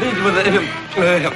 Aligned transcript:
τίποτα. 0.00 0.40
Ε, 0.40 1.14
ε, 1.26 1.28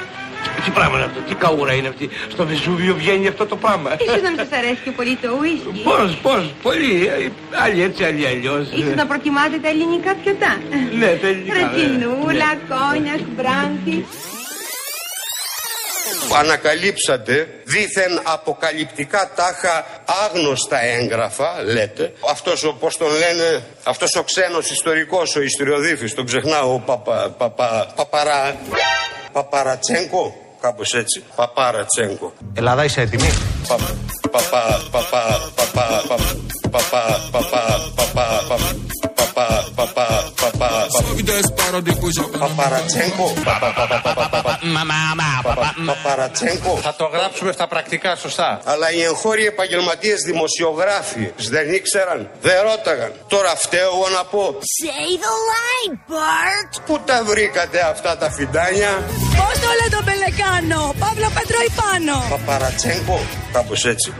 τι 0.64 0.70
πράγμα 0.70 0.96
είναι 0.96 1.04
αυτό, 1.10 1.20
τι 1.28 1.34
καούρα 1.34 1.72
είναι 1.74 1.88
αυτή. 1.88 2.08
Στο 2.28 2.46
Βεσούβιο 2.46 2.94
βγαίνει 2.94 3.26
αυτό 3.28 3.46
το 3.46 3.56
πράγμα. 3.56 3.90
Ίσως 4.06 4.22
να 4.22 4.28
μην 4.30 4.38
σας 4.38 4.58
αρέσει 4.58 4.80
και 4.84 4.90
πολύ 4.90 5.14
το 5.22 5.28
ουίσκι. 5.40 5.82
Πώς, 5.88 6.16
πώς, 6.22 6.42
πολύ. 6.62 7.06
ε, 7.06 7.28
Άλλοι 7.64 7.82
έτσι, 7.82 8.04
άλλοι 8.04 8.26
αλλιώς. 8.26 8.64
Ίσως 8.80 8.94
να 8.94 9.06
προτιμάτε 9.06 9.56
τα 9.62 9.68
ελληνικά 9.68 10.14
πιωτά. 10.22 10.52
Ναι, 10.98 11.06
τα 11.22 11.26
ελληνικά, 11.26 11.54
ναι. 11.54 11.60
Ρετινούλα, 11.60 12.50
Ναι. 12.54 12.60
κόνιας, 12.72 13.20
μπράντι. 13.36 13.96
Ανακαλύψατε 16.38 17.48
δήθεν 17.64 18.20
αποκαλυπτικά 18.22 19.30
τάχα 19.34 19.84
άγνωστα 20.24 20.82
έγγραφα, 20.84 21.62
λέτε. 21.62 22.12
Αυτός 22.30 22.64
ο, 22.64 22.72
πώς 22.72 22.96
τον 22.96 23.08
λένε, 23.08 23.62
αυτός 23.84 24.14
ο 24.16 24.22
ξένος 24.22 24.70
ιστορικός, 24.70 25.36
ο 25.36 25.40
ιστοριοδίφης, 25.42 26.14
τον 26.14 26.26
ξεχνάω, 26.26 26.74
ο 26.74 26.78
παπα, 26.78 27.34
παπα, 27.38 27.92
παπαρά, 27.96 28.56
παπαρατσέγκο, 29.32 30.34
κάπως 30.60 30.94
έτσι, 30.94 31.22
παπαρατσέγκο. 31.36 32.32
Ελλάδα 32.54 32.84
είσαι 32.84 33.00
έτοιμη; 33.00 33.30
Πα- 33.68 33.76
παπα- 34.30 34.80
παπα- 34.90 35.50
παπα- 35.54 35.72
πα- 35.74 36.04
παπα- 36.08 36.36
παπα- 36.70 37.20
παπα- 37.32 37.81
Παπαρατσέγκο. 42.38 43.32
Πα- 43.44 43.58
πα- 43.60 43.72
πα- 43.76 43.86
πα- 43.88 44.00
πα- 44.02 44.12
πα- 44.14 44.28
πα- 44.28 44.42
πα- 44.42 45.74
Παπαρατσέγκο. 45.86 46.76
Θα 46.82 46.94
το 46.94 47.04
γράψουμε 47.04 47.52
στα 47.52 47.66
πρακτικά 47.68 48.16
σωστά. 48.16 48.60
Αλλά 48.64 48.92
οι 48.92 49.02
εγχώροι 49.02 49.46
επαγγελματίε 49.46 50.14
δημοσιογράφοι 50.14 51.32
δεν 51.50 51.72
ήξεραν, 51.72 52.30
δεν 52.40 52.62
ρώταγαν. 52.62 53.12
Τώρα 53.28 53.56
φταίω 53.56 53.90
εγώ 53.94 54.08
να 54.16 54.24
πω. 54.24 54.58
Say 54.80 55.12
the 55.24 55.34
line, 55.50 55.92
Bart. 56.12 56.82
Πού 56.86 57.00
τα 57.04 57.22
βρήκατε 57.24 57.80
αυτά 57.80 58.16
τα 58.16 58.30
φιντάνια, 58.30 58.90
Πώς 59.36 59.60
το 59.60 59.68
λέει 59.80 59.90
το 59.90 60.02
πελεκάνο, 60.04 60.94
Παύλο 60.98 61.30
Πέτρο 61.34 61.58
Ιπάνο. 61.66 62.24
Παπαρατσέγκο, 62.28 63.20
κάπω 63.52 63.72
έτσι. 63.84 64.12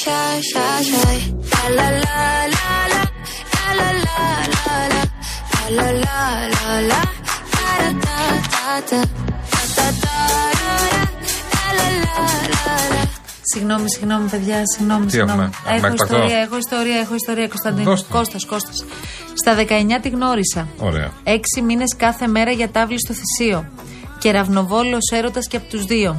shy, 0.00 0.36
shy, 0.50 0.78
shy. 0.90 1.16
La 1.76 1.86
la 2.00 2.04
la 2.04 2.20
la 2.54 2.66
la 2.92 3.02
la 3.78 3.88
la 4.04 4.06
la 4.06 4.18
la 4.54 4.76
la 4.94 5.08
la 5.76 5.88
la 5.88 5.88
la 6.04 6.20
la 6.54 6.76
la 6.90 7.00
da 7.54 7.90
da 8.04 8.18
da 8.50 8.70
da 8.90 9.00
da 9.76 9.76
da 9.76 9.86
da 10.02 10.16
la 11.78 11.88
la 12.04 12.26
la 12.52 12.74
la 12.94 13.06
Συγγνώμη, 13.54 13.90
συγγνώμη, 13.90 14.28
παιδιά, 14.28 14.62
συγγνώμη, 14.76 15.04
Τι 15.06 15.10
συγγνώμη. 15.10 15.40
έχουμε, 15.42 15.50
να 15.66 15.74
Έχω 15.74 15.86
εκπαθώ. 15.86 16.04
ιστορία, 16.14 16.38
έχω 16.38 16.56
ιστορία, 16.56 16.96
έχω 17.04 17.14
ιστορία, 17.14 17.48
Κωνσταντίνο. 17.48 17.90
Δώσ' 17.90 18.02
το. 18.06 18.14
Κώστας, 18.16 18.44
Κώστας. 18.46 18.84
Στα 19.34 19.54
19 19.54 20.00
τη 20.02 20.08
γνώρισα. 20.08 20.68
Ωραία. 20.78 21.10
Έξι 21.24 21.62
μήνες 21.62 21.96
κάθε 21.96 22.26
μέρα 22.26 22.50
για 22.50 22.70
τάβλη 22.70 22.98
στο 22.98 23.12
θυσίο. 23.20 23.68
Και 24.18 24.30
ραυνοβόλο 24.30 24.98
έρωτας 25.12 25.46
και 25.48 25.56
από 25.56 25.66
τους 25.68 25.84
δύο. 25.84 26.16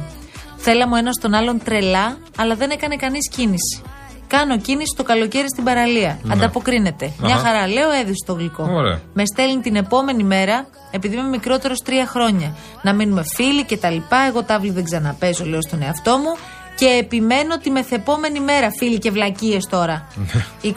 Θέλαμε 0.66 0.94
ο 0.94 0.96
ένας 0.96 1.16
τον 1.20 1.34
άλλον 1.34 1.60
τρελά, 1.64 2.16
αλλά 2.36 2.54
δεν 2.54 2.70
έκανε 2.70 2.96
κανείς 2.96 3.28
κίνηση. 3.28 3.82
Κάνω 4.26 4.58
κίνηση 4.58 4.94
το 4.96 5.02
καλοκαίρι 5.02 5.48
στην 5.48 5.64
παραλία. 5.64 6.18
Ναι. 6.22 6.32
Ανταποκρίνεται. 6.32 7.12
Μια 7.20 7.34
Αχα. 7.34 7.44
χαρά, 7.46 7.68
λέω, 7.68 7.90
έδισε 7.90 8.24
το 8.26 8.32
γλυκό. 8.32 8.68
Ωραία. 8.70 9.00
Με 9.14 9.22
στέλνει 9.26 9.60
την 9.60 9.76
επόμενη 9.76 10.22
μέρα, 10.24 10.66
επειδή 10.90 11.16
είμαι 11.16 11.28
μικρότερος 11.28 11.78
τρία 11.84 12.06
χρόνια. 12.06 12.56
Να 12.82 12.92
μείνουμε 12.94 13.24
φίλοι 13.34 13.64
και 13.64 13.76
τα 13.76 13.90
λοιπά. 13.90 14.18
Εγώ 14.28 14.42
τάβλη 14.42 14.70
δεν 14.70 14.84
ξαναπέζω, 14.84 15.44
λέω 15.44 15.62
στον 15.62 15.82
εαυτό 15.82 16.16
μου. 16.18 16.36
Και 16.76 16.86
επιμένω 16.86 17.58
τη 17.58 17.70
μεθεπόμενη 17.70 18.40
μέρα, 18.40 18.70
φίλοι 18.78 18.98
και 18.98 19.10
βλακίες 19.10 19.66
τώρα. 19.66 20.06
26 20.64 20.70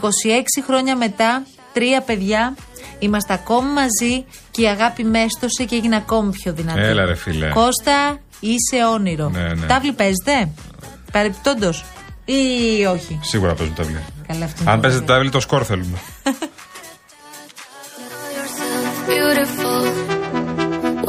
χρόνια 0.66 0.96
μετά, 0.96 1.44
τρία 1.74 2.02
παιδιά, 2.02 2.56
είμαστε 3.00 3.34
ακόμη 3.34 3.70
μαζί 3.70 4.26
και 4.52 4.62
η 4.62 4.66
αγάπη 4.68 5.04
μέστοσε 5.04 5.64
και 5.64 5.76
έγινε 5.76 5.96
ακόμη 5.96 6.32
πιο 6.32 6.54
δυνατή. 6.54 6.80
Έλα, 6.80 7.06
ρε, 7.06 7.16
φίλε. 7.16 7.50
Κώστα, 7.50 8.20
είσαι 8.40 8.86
όνειρο. 8.94 9.30
Ναι, 9.30 9.54
ναι. 9.54 9.66
Τάβλη 9.66 9.92
παίζετε, 9.92 10.50
παρεπιπτόντω. 11.12 11.70
Ή 12.26 12.86
όχι; 12.86 13.20
Σίγουρα 13.24 13.54
παίζουν 13.54 13.76
τα 13.76 13.84
βιβλία. 13.84 14.04
Καλά, 14.28 14.46
αυτό 14.46 14.62
είναι 14.62 14.72
Αν 14.72 14.76
το 14.76 14.82
παίζετε 14.82 15.06
βέβαιο. 15.06 15.06
τα 15.06 15.14
βιβλία, 15.14 15.32
το 15.32 15.40
σκορ 15.40 15.64
θέλουμε. 15.66 15.98
yourself 18.36 19.10
beautiful. 19.10 19.84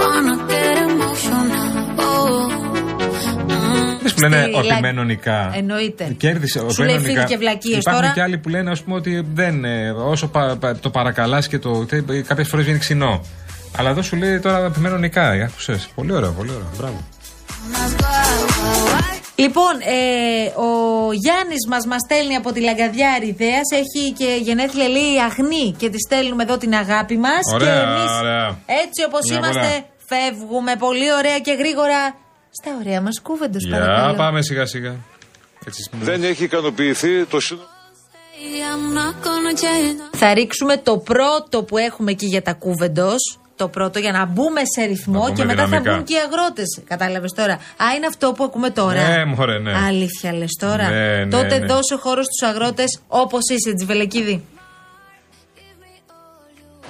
Wanna 0.01 0.35
get 0.51 0.77
emotional. 0.89 1.49
Oh. 1.99 2.53
Αυτές 3.97 4.15
που 4.15 4.21
λένε 4.21 4.43
Στη 4.43 4.55
ότι 4.55 4.67
Λα- 4.67 4.81
μένονικά. 4.81 5.51
Εννοείται. 5.55 6.15
Κέρδισε. 6.19 6.61
Σου 6.71 6.83
λέει 6.83 6.99
φίλοι 6.99 7.25
και 7.25 7.37
βλακίες 7.37 7.79
Υπάρχουν 7.79 8.03
τώρα. 8.03 8.15
και 8.15 8.23
άλλοι 8.23 8.39
που 8.39 8.49
λένε 8.49 8.71
ας 8.71 8.83
πούμε, 8.83 8.97
ότι 8.97 9.27
δεν, 9.35 9.65
ε, 9.65 9.91
όσο 9.91 10.29
πα- 10.29 10.57
πα- 10.61 10.77
το 10.77 10.91
παρακαλάς 10.91 11.49
και 11.49 11.59
το. 11.59 11.87
Κάποιες 12.27 12.49
φορές 12.49 12.65
βγαίνει 12.65 12.79
ξινό. 12.79 13.21
Αλλά 13.77 13.91
εδώ 13.91 14.03
σου 14.03 14.17
λέει 14.17 14.39
τώρα 14.39 14.65
επιμένονικά. 14.65 15.29
Άκουσες. 15.31 15.89
Πολύ 15.95 16.13
ωραίο, 16.13 16.31
πολύ 16.33 16.51
ωραίο. 16.51 16.71
Μπράβο. 16.79 17.05
Λοιπόν, 19.35 19.75
ε, 19.81 20.47
ο 20.61 21.13
Γιάννης 21.13 21.67
μας 21.69 21.87
μας 21.87 22.01
στέλνει 22.07 22.35
από 22.35 22.53
τη 22.53 22.61
Λαγκαδιά 22.61 23.11
Αριδέα. 23.13 23.61
Έχει 23.75 24.13
και 24.13 24.39
γενέθλια 24.43 24.89
λέει 24.89 25.21
αγνή 25.29 25.75
και 25.79 25.89
τη 25.91 25.99
στέλνουμε 26.07 26.43
εδώ 26.43 26.57
την 26.57 26.75
αγάπη 26.75 27.17
μας. 27.19 27.41
Ωραία, 27.55 27.75
και 27.75 27.81
εμείς, 27.81 28.11
ωραία. 28.21 28.59
έτσι 28.83 29.05
όπως 29.07 29.21
Μια 29.29 29.37
είμαστε, 29.39 29.61
πολλά. 29.61 29.85
φεύγουμε 30.11 30.77
πολύ 30.77 31.13
ωραία 31.13 31.39
και 31.39 31.53
γρήγορα 31.53 32.15
στα 32.51 32.71
ωραία 32.81 33.01
μας 33.01 33.21
κούβεντος. 33.23 33.65
Για 33.67 34.15
πάμε 34.17 34.43
σιγά 34.43 34.67
σιγά. 34.67 34.95
Έτσι, 35.67 35.91
Δεν 36.01 36.25
έχει 36.25 36.45
ικανοποιηθεί 36.45 37.25
το 37.25 37.41
σύνολο. 37.41 37.67
I'm 38.71 38.97
not 38.99 39.17
gonna 39.27 39.55
change. 39.65 40.17
Θα 40.17 40.35
ρίξουμε 40.35 40.77
το 40.77 40.99
πρώτο 40.99 41.63
που 41.63 41.77
έχουμε 41.77 42.11
εκεί 42.11 42.27
για 42.27 42.43
τα 42.43 42.53
κούβεντος. 42.53 43.39
Το 43.59 43.69
πρώτο 43.69 43.99
για 43.99 44.13
να 44.13 44.25
μπούμε 44.25 44.61
σε 44.75 44.85
ρυθμό 44.87 45.23
Να 45.23 45.27
και 45.27 45.33
μπούμε 45.33 45.45
μετά 45.45 45.65
δυναμικά. 45.65 45.91
θα 45.91 45.97
μπουν 45.97 46.05
και 46.07 46.15
οι 46.15 46.17
αγρότες. 46.27 46.81
Κατάλαβες 46.85 47.33
τώρα. 47.33 47.53
Α, 47.53 47.85
είναι 47.97 48.07
αυτό 48.07 48.33
που 48.33 48.45
ακούμε 48.45 48.71
τώρα. 48.71 49.09
Ναι, 49.09 49.25
μωρέ, 49.25 49.59
ναι. 49.59 49.73
Αλήθεια 49.87 50.33
λες 50.35 50.53
τώρα. 50.61 50.89
Ναι, 50.91 51.25
ναι, 51.25 51.31
Τότε 51.31 51.59
ναι. 51.59 51.67
δώσε 51.67 51.95
χώρο 52.01 52.23
στους 52.23 52.49
αγρότες 52.49 53.01
όπως 53.09 53.41
είσαι, 53.51 53.75
Τζιβελεκίδη. 53.75 54.45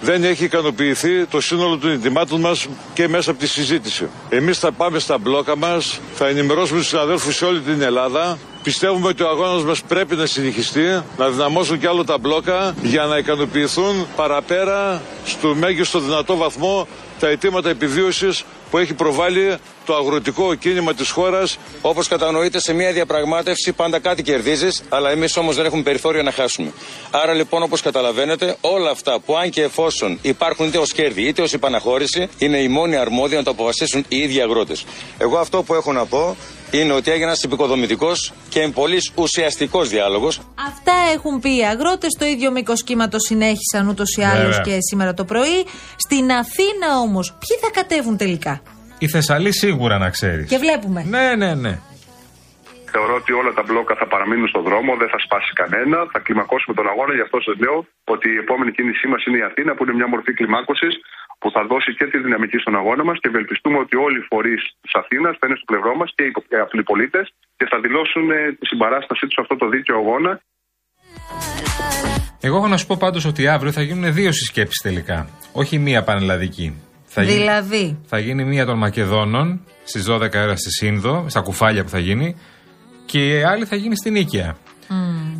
Δεν 0.01 0.25
έχει 0.25 0.45
ικανοποιηθεί 0.45 1.27
το 1.27 1.41
σύνολο 1.41 1.79
των 1.79 1.91
ετοιμάτων 1.91 2.41
μας 2.41 2.67
και 2.95 3.09
μέσα 3.09 3.31
από 3.31 3.41
τη 3.41 3.47
συζήτηση. 3.47 4.09
Εμείς 4.29 4.59
θα 4.59 4.73
πάμε 4.73 4.99
στα 4.99 5.19
μπλόκα 5.19 5.57
μας, 5.57 6.01
θα 6.15 6.27
ενημερώσουμε 6.27 6.79
τους 6.79 6.89
συναδέλφους 6.89 7.37
σε 7.37 7.45
όλη 7.45 7.61
την 7.61 7.83
Ελλάδα. 7.83 8.39
Πιστεύουμε 8.69 9.09
ότι 9.09 9.23
ο 9.23 9.29
αγώνας 9.29 9.63
μας 9.63 9.83
πρέπει 9.83 10.15
να 10.15 10.27
συνεχιστεί, 10.27 11.03
να 11.17 11.29
δυναμώσουν 11.29 11.79
κι 11.79 11.87
άλλο 11.87 12.05
τα 12.05 12.19
μπλόκα 12.19 12.75
για 12.83 13.05
να 13.05 13.19
ικανοποιηθούν 13.19 14.07
παραπέρα 14.17 15.03
στο 15.25 15.55
μέγιστο 15.55 15.99
δυνατό 16.01 16.37
βαθμό 16.37 16.89
τα 17.19 17.29
αιτήματα 17.29 17.69
επιβίωσης 17.69 18.45
που 18.71 18.79
έχει 18.79 18.95
προβάλει 18.95 19.57
το 19.87 19.95
αγροτικό 19.95 20.55
κίνημα 20.55 20.95
της 20.95 21.11
χώρας. 21.11 21.59
Όπως 21.81 22.09
κατανοείτε, 22.09 22.61
σε 22.61 22.73
μια 22.73 22.93
διαπραγμάτευση 22.93 23.73
πάντα 23.73 23.99
κάτι 23.99 24.23
κερδίζεις, 24.23 24.83
αλλά 24.89 25.11
εμείς 25.11 25.37
όμως 25.37 25.57
δεν 25.57 25.65
έχουμε 25.65 25.83
περιθώριο 25.83 26.23
να 26.23 26.33
χάσουμε. 26.33 26.73
Άρα 27.11 27.33
λοιπόν, 27.33 27.63
όπως 27.63 27.81
καταλαβαίνετε, 27.81 28.57
όλα 28.61 28.91
αυτά 28.91 29.21
που 29.21 29.37
αν 29.37 29.51
και 29.51 29.63
εφόσον 29.63 30.19
υπάρχουν 30.23 30.67
είτε 30.67 30.79
ως 30.79 30.93
κέρδη 30.93 31.23
είτε 31.23 31.43
ως 31.43 31.53
υπαναχώρηση, 31.53 32.29
είναι 32.39 32.59
οι 32.59 32.69
μόνοι 32.69 32.97
αρμόδιοι 32.97 33.37
να 33.37 33.43
το 33.43 33.51
αποφασίσουν 33.51 34.05
οι 34.09 34.17
ίδιοι 34.17 34.41
αγρότες. 34.41 34.85
Εγώ 35.19 35.39
αυτό 35.39 35.63
που 35.63 35.75
έχω 35.75 35.93
να 35.93 36.07
πω 36.07 36.37
είναι 36.71 36.93
ότι 36.93 37.11
έγινε 37.11 37.27
ένας 37.27 37.43
επικοδομητικός 37.43 38.33
και 38.49 38.69
πολύ 38.75 38.99
ουσιαστικός 39.15 39.89
διάλογος. 39.89 40.41
Αυτά 40.69 40.93
έχουν 41.15 41.41
πει 41.41 41.57
οι 41.57 41.65
αγρότες. 41.65 42.13
Το 42.19 42.25
ίδιο 42.25 42.51
μήκος 42.51 42.83
κύματο 42.85 43.19
συνέχισαν 43.19 43.89
ούτως 43.89 44.17
ή 44.17 44.23
άλλως 44.23 44.57
Βέβαια. 44.57 44.61
και 44.75 44.77
σήμερα 44.81 45.15
το 45.15 45.25
πρωί. 45.25 45.59
Στην 45.97 46.31
Αθήνα 46.43 46.89
όμως, 47.07 47.27
ποιοι 47.43 47.55
θα 47.63 47.71
κατέβουν 47.81 48.17
τελικά; 48.17 48.63
Η 48.99 49.09
Θεσσαλή 49.09 49.53
σίγουρα 49.53 49.99
να 49.99 50.09
ξέρεις. 50.11 50.49
Και 50.49 50.59
βλέπουμε. 50.59 51.01
Ναι, 51.15 51.35
ναι, 51.37 51.55
ναι. 51.55 51.79
Θεωρώ 52.95 53.15
ότι 53.23 53.33
όλα 53.41 53.53
τα 53.59 53.63
μπλόκα 53.67 53.95
θα 54.01 54.07
παραμείνουν 54.13 54.49
στον 54.53 54.63
δρόμο, 54.69 54.91
δεν 55.03 55.09
θα 55.15 55.19
σπάσει 55.27 55.51
κανένα. 55.61 55.99
Θα 56.13 56.19
κλιμακώσουμε 56.25 56.75
τον 56.79 56.87
αγώνα. 56.93 57.13
Γι' 57.19 57.25
αυτό 57.27 57.39
σας 57.47 57.57
λέω 57.63 57.77
ότι 58.15 58.27
η 58.37 58.39
επόμενη 58.45 58.71
κίνησή 58.77 59.07
μας 59.13 59.21
είναι 59.27 59.39
η 59.43 59.45
Αθήνα, 59.51 59.71
που 59.75 59.83
είναι 59.85 59.95
μια 60.01 60.09
μορφή 60.13 60.33
κλιμάκωσης 60.39 60.95
που 61.41 61.49
θα 61.55 61.63
δώσει 61.71 61.91
και 61.99 62.07
τη 62.13 62.19
δυναμική 62.27 62.59
στον 62.65 62.75
αγώνα 62.81 63.05
μας 63.09 63.17
και 63.21 63.29
ευελπιστούμε 63.33 63.79
ότι 63.85 63.95
όλοι 64.07 64.19
οι 64.23 64.27
φορείς 64.33 64.63
της 64.85 64.93
Αθήνας 65.01 65.33
θα 65.39 65.45
είναι 65.47 65.57
στο 65.61 65.67
πλευρό 65.71 65.93
μας 66.01 66.09
και 66.17 66.23
οι 66.25 66.59
απλοί 66.67 66.83
πολίτες 66.91 67.25
και 67.59 67.67
θα 67.71 67.77
δηλώσουν 67.85 68.25
ε, 68.31 68.39
τη 68.59 68.65
συμπαράστασή 68.73 69.25
τους 69.27 69.35
σε 69.37 69.43
αυτό 69.45 69.55
το 69.63 69.67
δίκαιο 69.75 69.97
αγώνα 70.03 70.33
Εγώ 72.41 72.57
έχω 72.57 72.69
να 72.69 72.77
σου 72.77 72.87
πω 72.87 72.97
πάντως 73.05 73.25
ότι 73.25 73.49
αύριο 73.49 73.73
θα 73.73 73.83
γίνουν 73.83 74.13
δύο 74.13 74.33
συσκέψεις 74.33 74.81
τελικά. 74.83 75.29
Όχι 75.53 75.79
μία 75.79 76.03
πανελλαδική. 76.03 76.83
Θα 77.05 77.23
γίνει- 77.23 77.37
Δηλαδή; 77.37 78.01
θα 78.07 78.19
γίνει 78.19 78.45
μία 78.45 78.65
των 78.67 78.79
Μακεδόνων 78.79 79.65
στις 79.85 80.05
12 80.05 80.43
ώρα 80.43 80.57
στη 80.57 80.71
Σύνδο, 80.71 81.25
στα 81.29 81.41
κουφάλια 81.41 81.83
που 81.83 81.89
θα 81.89 81.99
γίνει. 81.99 82.37
Και 83.07 83.19
η 83.19 83.43
άλλη 83.43 83.65
θα 83.65 83.77
γίνει 83.77 83.97
στην 83.97 84.13
Νίκαια. 84.13 84.57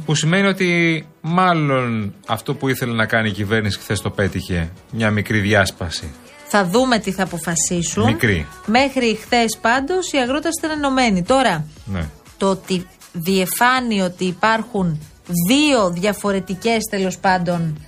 Που 0.05 0.15
σημαίνει 0.15 0.47
ότι 0.47 1.07
μάλλον 1.21 2.15
αυτό 2.27 2.55
που 2.55 2.69
ήθελε 2.69 2.93
να 2.95 3.07
κάνει 3.07 3.29
η 3.29 3.33
κυβέρνηση 3.33 3.79
χθες 3.79 4.01
το 4.01 4.11
πέτυχε. 4.11 4.71
Μια 4.93 5.11
μικρή 5.11 5.39
διάσπαση. 5.41 6.11
Θα 6.51 6.65
δούμε 6.67 6.99
τι 6.99 7.13
θα 7.13 7.23
αποφασίσουν. 7.23 8.05
Μικρή. 8.05 8.47
Μέχρι 8.67 9.19
χθες 9.23 9.59
πάντως 9.61 10.13
οι 10.13 10.17
αγρότες 10.19 10.55
ήταν 10.59 10.71
ενωμένοι. 10.71 11.23
Τώρα, 11.23 11.65
Ναι. 11.85 12.09
το 12.37 12.51
ότι 12.51 12.87
διεφάνει 13.13 14.01
ότι 14.01 14.25
υπάρχουν 14.25 15.01
δύο 15.49 15.91
διαφορετικές 15.91 16.85
τέλος 16.91 17.19
πάντων 17.19 17.79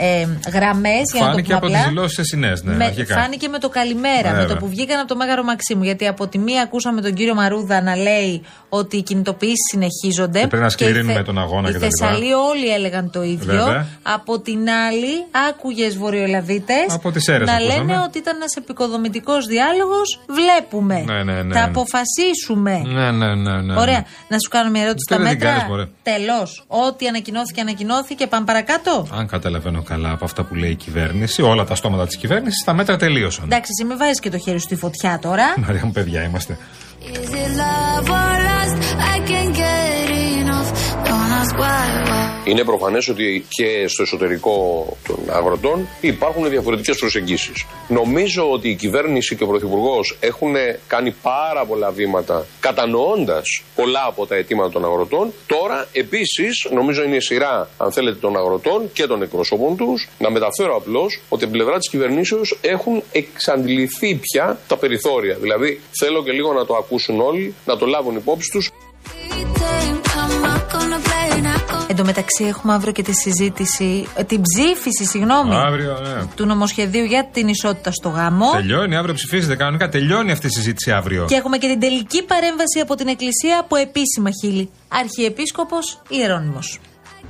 ε, 0.00 0.26
γραμμές, 0.52 1.02
για 1.14 1.20
να 1.20 1.26
το 1.26 1.30
Φάνηκε 1.32 1.42
πούμε 1.42 1.56
από 1.56 1.66
τις 1.66 1.76
απλά. 1.76 1.88
δηλώσει 1.88 2.20
Εσυνές, 2.20 2.62
ναι, 2.62 2.74
με, 2.74 2.84
αρχικά. 2.84 3.14
φάνηκε 3.20 3.48
με 3.48 3.58
το 3.58 3.68
καλημέρα, 3.68 4.30
με 4.30 4.38
Βέβαια. 4.38 4.46
το 4.46 4.56
που 4.56 4.68
βγήκαν 4.68 4.98
από 4.98 5.08
το 5.08 5.16
Μέγαρο 5.16 5.42
Μαξίμου. 5.42 5.82
Γιατί 5.82 6.06
από 6.06 6.26
τη 6.28 6.38
μία 6.38 6.62
ακούσαμε 6.62 7.00
τον 7.00 7.14
κύριο 7.14 7.34
Μαρούδα 7.34 7.82
να 7.82 7.96
λέει 7.96 8.42
ότι 8.68 8.96
οι 8.96 9.02
κινητοποιήσεις 9.02 9.66
συνεχίζονται. 9.70 10.40
Και 10.40 10.46
πρέπει 10.46 10.62
να 10.62 10.66
η 10.68 10.70
σκληρύνουμε 10.70 11.12
Θε- 11.12 11.24
τον 11.24 11.38
αγώνα 11.38 11.68
Οι 11.68 11.72
κτλ. 11.72 11.84
Θεσσαλοί 11.86 12.32
όλοι 12.32 12.68
έλεγαν 12.72 13.10
το 13.10 13.22
ίδιο. 13.22 13.54
Βέβαια. 13.64 13.86
Από 14.02 14.40
την 14.40 14.70
άλλη, 14.70 15.24
άκουγες 15.48 15.96
Βορειοελλαδίτε 15.96 16.74
Από 16.88 17.10
τις 17.10 17.22
Σέρρες 17.22 17.46
να 17.48 17.54
ακούσαμε. 17.54 17.76
λένε 17.84 18.02
ότι 18.06 18.18
ήταν 18.18 18.36
ένας 18.36 18.54
επικοδομητικός 18.54 19.46
διάλογος. 19.46 20.20
Βλέπουμε. 20.28 21.00
Ναι, 21.06 21.22
ναι, 21.22 21.42
ναι, 21.42 21.54
Θα 21.54 21.60
ναι. 21.60 21.66
αποφασίσουμε. 21.66 22.78
Ναι, 22.86 23.10
ναι, 23.10 23.34
ναι. 23.34 23.60
ναι. 23.62 23.80
Ωραία. 23.80 24.04
Να 24.28 24.36
σου 24.38 24.48
κάνω 24.50 24.70
μια 24.70 24.82
ερώτηση. 24.82 25.04
Τώρα 25.08 25.22
Τα 25.22 25.28
δεν 25.28 25.38
την 25.38 25.46
μέτρα. 25.46 25.60
κάνεις, 25.60 25.70
μωρέ. 25.76 25.88
Τελώς. 26.02 26.64
Ό,τι 26.66 27.06
ανακοινώθηκε, 27.06 27.60
ανακοινώθηκε. 27.60 28.26
Πάμε 28.26 28.44
παρακάτω. 28.44 29.06
Αν 29.18 29.26
καταλαβαίνω 29.26 29.82
καλά 29.90 30.10
από 30.10 30.24
αυτά 30.24 30.44
που 30.44 30.54
λέει 30.54 30.70
η 30.70 30.74
κυβέρνηση, 30.74 31.42
όλα 31.42 31.64
τα 31.64 31.74
στόματα 31.74 32.06
της 32.06 32.16
κυβέρνησης, 32.16 32.64
τα 32.64 32.72
μέτρα 32.74 32.96
τελείωσαν. 32.96 33.44
Εντάξει, 33.44 33.70
εσύ 33.78 33.88
μην 33.88 33.98
βάζεις 33.98 34.20
και 34.20 34.30
το 34.30 34.38
χέρι 34.38 34.58
σου 34.58 34.64
στη 34.64 34.76
φωτιά 34.76 35.18
τώρα. 35.18 35.44
Μαρία 35.66 35.84
μου, 35.84 35.92
παιδιά 35.92 36.22
είμαστε. 36.22 36.58
Is 37.02 37.32
it 37.42 37.50
love 37.62 38.08
or 38.20 38.34
lust? 38.48 38.76
I 39.14 39.16
can't 39.30 39.54
get 39.62 40.08
enough. 40.40 40.70
Don't 41.06 41.32
ask 41.40 41.54
why, 41.62 41.86
why. 42.08 42.29
Είναι 42.44 42.64
προφανές 42.64 43.08
ότι 43.08 43.44
και 43.48 43.88
στο 43.88 44.02
εσωτερικό 44.02 44.86
των 45.06 45.18
αγροτών 45.30 45.88
υπάρχουν 46.00 46.48
διαφορετικές 46.48 46.96
προσεγγίσεις. 46.98 47.66
Νομίζω 47.88 48.50
ότι 48.50 48.68
η 48.68 48.74
κυβέρνηση 48.74 49.36
και 49.36 49.44
ο 49.44 49.46
Πρωθυπουργός 49.46 50.16
έχουν 50.20 50.54
κάνει 50.86 51.14
πάρα 51.22 51.64
πολλά 51.64 51.90
βήματα 51.90 52.46
κατανοώντας 52.60 53.62
πολλά 53.74 54.04
από 54.06 54.26
τα 54.26 54.34
αιτήματα 54.34 54.70
των 54.70 54.84
αγροτών. 54.84 55.32
Τώρα 55.46 55.88
επίσης 55.92 56.68
νομίζω 56.70 57.02
είναι 57.02 57.16
η 57.16 57.20
σειρά 57.20 57.68
αν 57.76 57.92
θέλετε 57.92 58.18
των 58.20 58.36
αγροτών 58.36 58.92
και 58.92 59.06
των 59.06 59.22
εκπροσώπων 59.22 59.76
τους 59.76 60.08
να 60.18 60.30
μεταφέρω 60.30 60.76
απλώς 60.76 61.14
ότι 61.14 61.24
από 61.28 61.36
την 61.36 61.50
πλευρά 61.50 61.78
της 61.78 61.88
κυβερνήσεως 61.88 62.58
έχουν 62.60 63.02
εξαντληθεί 63.12 64.14
πια 64.14 64.58
τα 64.68 64.76
περιθώρια. 64.76 65.36
Δηλαδή 65.40 65.80
θέλω 66.00 66.22
και 66.22 66.32
λίγο 66.32 66.52
να 66.52 66.66
το 66.66 66.74
ακούσουν 66.74 67.20
όλοι, 67.20 67.54
να 67.64 67.76
το 67.76 67.86
λάβουν 67.86 68.16
υπόψη 68.16 68.50
τους 68.52 68.70
τω 72.00 72.06
μεταξύ, 72.06 72.44
έχουμε 72.44 72.72
αύριο 72.72 72.92
και 72.92 73.02
τη 73.02 73.12
συζήτηση, 73.12 74.06
ε, 74.14 74.24
την 74.24 74.40
ψήφιση, 74.42 75.04
συγγνώμη, 75.04 75.54
Αύριο, 75.54 75.98
ναι. 76.00 76.24
του 76.34 76.46
νομοσχεδίου 76.46 77.04
για 77.04 77.28
την 77.32 77.48
ισότητα 77.48 77.90
στο 77.90 78.08
γάμο. 78.08 78.50
Τελειώνει, 78.52 78.96
αύριο 78.96 79.14
ψηφίζεται 79.14 79.56
κανονικά. 79.56 79.88
Τελειώνει 79.88 80.30
αυτή 80.30 80.46
η 80.46 80.50
συζήτηση 80.50 80.92
αύριο. 80.92 81.24
Και 81.28 81.34
έχουμε 81.34 81.58
και 81.58 81.66
την 81.66 81.80
τελική 81.80 82.22
παρέμβαση 82.24 82.80
από 82.82 82.94
την 82.94 83.08
Εκκλησία 83.08 83.58
από 83.60 83.76
επίσημα 83.76 84.30
χείλη. 84.42 84.70
Αρχιεπίσκοπος 84.88 86.02
Ιερώνυμος. 86.08 86.78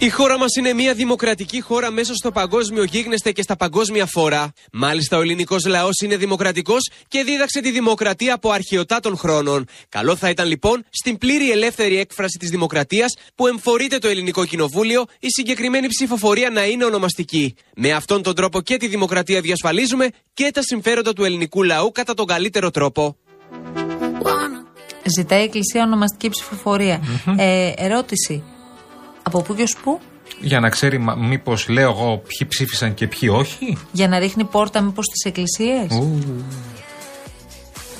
Η 0.02 0.08
χώρα 0.08 0.38
μας 0.38 0.54
είναι 0.56 0.72
μια 0.72 0.94
δημοκρατική 0.94 1.60
χώρα 1.60 1.90
μέσα 1.90 2.14
στο 2.14 2.30
παγκόσμιο 2.30 2.82
γίγνεσθε 2.82 3.32
και 3.32 3.42
στα 3.42 3.56
παγκόσμια 3.56 4.06
φόρα. 4.06 4.52
Μάλιστα, 4.72 5.16
ο 5.16 5.20
ελληνικός 5.20 5.66
λαός 5.66 6.00
είναι 6.04 6.16
δημοκρατικός 6.16 6.90
και 7.08 7.22
δίδαξε 7.22 7.60
τη 7.60 7.70
δημοκρατία 7.70 8.34
από 8.34 8.50
αρχαιοτά 8.50 9.00
των 9.00 9.16
χρόνων. 9.16 9.66
Καλό 9.88 10.16
θα 10.16 10.28
ήταν 10.28 10.48
λοιπόν 10.48 10.84
στην 10.90 11.18
πλήρη 11.18 11.50
ελεύθερη 11.50 11.98
έκφραση 11.98 12.38
της 12.38 12.50
δημοκρατίας 12.50 13.14
που 13.34 13.46
εμφορείται 13.46 13.98
το 13.98 14.08
ελληνικό 14.08 14.44
κοινοβούλιο 14.44 15.04
η 15.18 15.26
συγκεκριμένη 15.28 15.86
ψηφοφορία 15.86 16.50
να 16.50 16.64
είναι 16.64 16.84
ονομαστική. 16.84 17.54
Με 17.76 17.92
αυτόν 17.92 18.22
τον 18.22 18.34
τρόπο 18.34 18.60
και 18.60 18.76
τη 18.76 18.86
δημοκρατία 18.86 19.40
διασφαλίζουμε 19.40 20.08
και 20.34 20.50
τα 20.52 20.62
συμφέροντα 20.62 21.12
του 21.12 21.24
ελληνικού 21.24 21.62
λαού 21.62 21.92
κατά 21.92 22.14
τον 22.14 22.26
καλύτερο 22.26 22.70
τρόπο. 22.70 23.16
Ζητάει 25.16 25.40
η 25.40 25.44
Εκκλησία 25.44 25.82
ονομαστική 25.82 26.28
ψηφοφορία. 26.28 27.00
Ε, 27.36 27.72
ερώτηση. 27.76 28.44
Από 29.22 29.42
πού 29.42 29.54
και 29.54 29.62
ως 29.62 29.76
πού; 29.82 30.00
Για 30.40 30.60
να 30.60 30.68
ξέρει, 30.68 30.98
μήπως 31.18 31.68
λέω 31.68 31.90
εγώ 31.90 32.22
ποιοι 32.26 32.48
ψήφισαν 32.48 32.94
και 32.94 33.06
ποιοι 33.06 33.28
όχι. 33.32 33.78
Για 33.92 34.08
να 34.08 34.18
ρίχνει 34.18 34.44
πόρτα 34.44 34.80
μήπως 34.80 35.04
στις 35.04 35.24
εκκλησίες. 35.24 35.86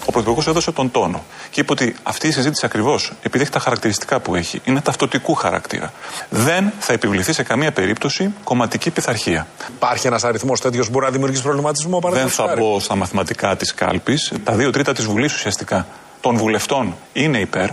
Ο 0.07 0.13
Πρωθυπουργός 0.13 0.47
έδωσε 0.47 0.73
τον 0.73 0.91
τόνο 0.91 1.23
και 1.51 1.61
είπε 1.61 1.73
ότι 1.73 1.97
αυτή 2.03 2.27
η 2.29 2.31
συζήτηση 2.31 2.67
ακριβώς, 2.67 3.13
επειδή 3.23 3.43
έχει 3.43 3.53
τα 3.53 3.59
χαρακτηριστικά 3.59 4.21
που 4.21 4.35
έχει, 4.35 4.61
είναι 4.65 4.81
ταυτοτικού 4.81 5.35
χαρακτήρα. 5.35 5.93
Δεν 6.31 6.73
θα 6.79 6.93
επιβληθεί 6.93 7.33
σε 7.33 7.43
καμία 7.43 7.73
περίπτωση 7.73 8.35
κομματική 8.45 8.91
πειθαρχία. 8.91 9.47
Υπάρχει 9.75 10.07
ένας 10.07 10.25
αριθμός 10.25 10.61
τέτοιος 10.61 10.87
που 10.87 10.93
μπορεί 10.93 11.05
να 11.05 11.11
δημιουργήσει 11.11 11.43
προβληματισμό, 11.43 11.91
Δεν 11.91 12.01
παραδείγματος 12.01 12.37
θα 12.37 12.47
χάρη. 12.47 12.61
μπω 12.61 12.81
στα 12.81 12.95
μαθηματικά 12.95 13.57
της 13.57 13.75
κάλπης. 13.75 14.33
Τα 14.45 14.55
δύο 14.55 14.71
τρίτα 14.71 14.93
της 14.93 15.05
Βουλής 15.05 15.35
ουσιαστικά 15.35 15.87
των 16.21 16.37
βουλευτών 16.37 16.95
είναι 17.13 17.39
υπέρ. 17.39 17.69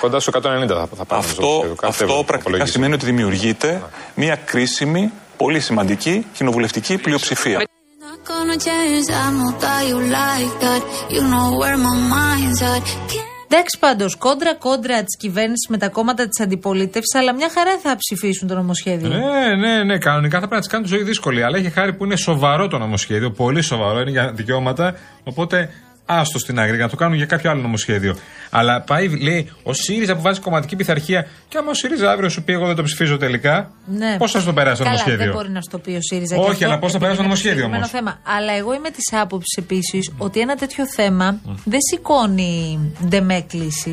Κοντά 0.00 0.20
στο 0.20 0.32
190 0.34 0.40
θα, 0.68 0.88
θα 0.96 1.04
πάμε. 1.04 1.24
Αυτό, 1.24 1.64
αυτό 1.82 2.24
πρακτικά 2.26 2.66
σημαίνει 2.66 2.94
ότι 2.94 3.04
δημιουργείται 3.04 3.82
μια 4.14 4.36
κρίσιμη, 4.36 5.12
πολύ 5.36 5.60
σημαντική 5.60 6.26
κοινοβουλευτική 6.32 6.98
πλειοψηφία. 6.98 7.58
Not 7.58 8.20
gonna 8.30 8.56
change. 8.68 9.06
I 9.24 9.28
know 9.36 9.52
that 9.64 9.82
you 9.90 9.98
like 10.18 10.54
that. 10.64 10.80
You 11.14 11.22
know 11.32 11.48
where 11.60 11.76
my 11.86 11.96
mind's 12.14 12.60
at. 12.72 12.82
Can't 13.12 13.36
Εντάξει 13.48 13.78
πάντως, 13.78 14.16
κόντρα 14.16 14.54
κόντρα 14.54 14.98
της 15.02 15.16
κυβέρνησης 15.16 15.68
με 15.68 15.78
τα 15.78 15.88
κόμματα 15.88 16.28
της 16.28 16.44
αντιπολίτευσης, 16.44 17.14
αλλά 17.14 17.34
μια 17.34 17.50
χαρά 17.54 17.78
θα 17.82 17.96
ψηφίσουν 17.96 18.48
το 18.48 18.54
νομοσχέδιο. 18.54 19.08
Ναι, 19.08 19.54
ναι, 19.56 19.84
ναι. 19.84 19.98
Κανονικά 19.98 20.40
θα 20.40 20.48
πρέπει 20.48 20.54
να 20.54 20.60
τη 20.60 20.68
κάνουν 20.68 20.86
τη 20.86 20.94
ζωή 20.94 21.02
δύσκολη. 21.02 21.42
Αλλά 21.42 21.58
έχει 21.58 21.70
χάρη 21.70 21.92
που 21.92 22.04
είναι 22.04 22.16
σοβαρό 22.16 22.68
το 22.68 22.78
νομοσχέδιο. 22.78 23.30
Πολύ 23.30 23.62
σοβαρό. 23.62 24.00
Είναι 24.00 24.10
για 24.10 24.32
δικαιώματα. 24.34 24.94
Οπότε 25.24 25.70
άστο 26.06 26.38
στην 26.38 26.58
άκρη 26.58 26.74
για 26.74 26.84
να 26.84 26.90
το 26.90 26.96
κάνουν 26.96 27.16
για 27.16 27.26
κάποιο 27.26 27.50
άλλο 27.50 27.60
νομοσχέδιο. 27.60 28.16
Αλλά 28.50 28.80
πάει, 28.80 29.22
λέει, 29.22 29.52
ο 29.62 29.72
ΣΥΡΙΖΑ 29.72 30.16
που 30.16 30.22
βάζει 30.22 30.40
κομματική 30.40 30.76
πειθαρχία. 30.76 31.26
Και 31.48 31.58
άμα 31.58 31.70
ο 31.70 31.74
ΣΥΡΙΖΑ 31.74 32.10
αύριο 32.10 32.28
σου 32.28 32.42
πει: 32.42 32.52
Εγώ 32.52 32.66
δεν 32.66 32.76
το 32.76 32.82
ψηφίζω 32.82 33.16
τελικά. 33.16 33.70
Ναι. 33.86 34.16
Πώς 34.18 34.30
θα 34.30 34.40
στο 34.40 34.52
περάσει 34.52 34.76
το 34.76 34.84
Καλά, 34.84 34.96
νομοσχέδιο; 34.96 35.24
δεν 35.24 35.34
μπορεί 35.34 35.50
να 35.50 35.60
στο 35.60 35.78
πει 35.78 35.90
ο 35.90 36.00
ΣΥΡΙΖΑ. 36.00 36.36
Όχι, 36.36 36.46
και 36.46 36.52
αυτό, 36.52 36.66
αλλά 36.66 36.78
πώς 36.78 36.92
θα 36.92 36.98
περάσει 36.98 37.18
το 37.18 37.22
επειδή 37.22 37.44
είναι 37.44 37.52
νομοσχέδιο 37.52 37.52
συγκεκριμένο 37.52 37.76
όμως; 37.76 37.90
θέμα. 37.90 38.36
Αλλά 38.36 38.52
εγώ 38.52 38.74
είμαι 38.74 38.90
της 38.90 39.12
άποψης 39.12 39.56
επίσης 39.58 40.12
ότι 40.18 40.40
ένα 40.40 40.54
τέτοιο 40.54 40.86
θέμα 40.86 41.40
δεν 41.64 41.80
σηκώνει 41.90 42.80
ντεμέκληση. 43.08 43.92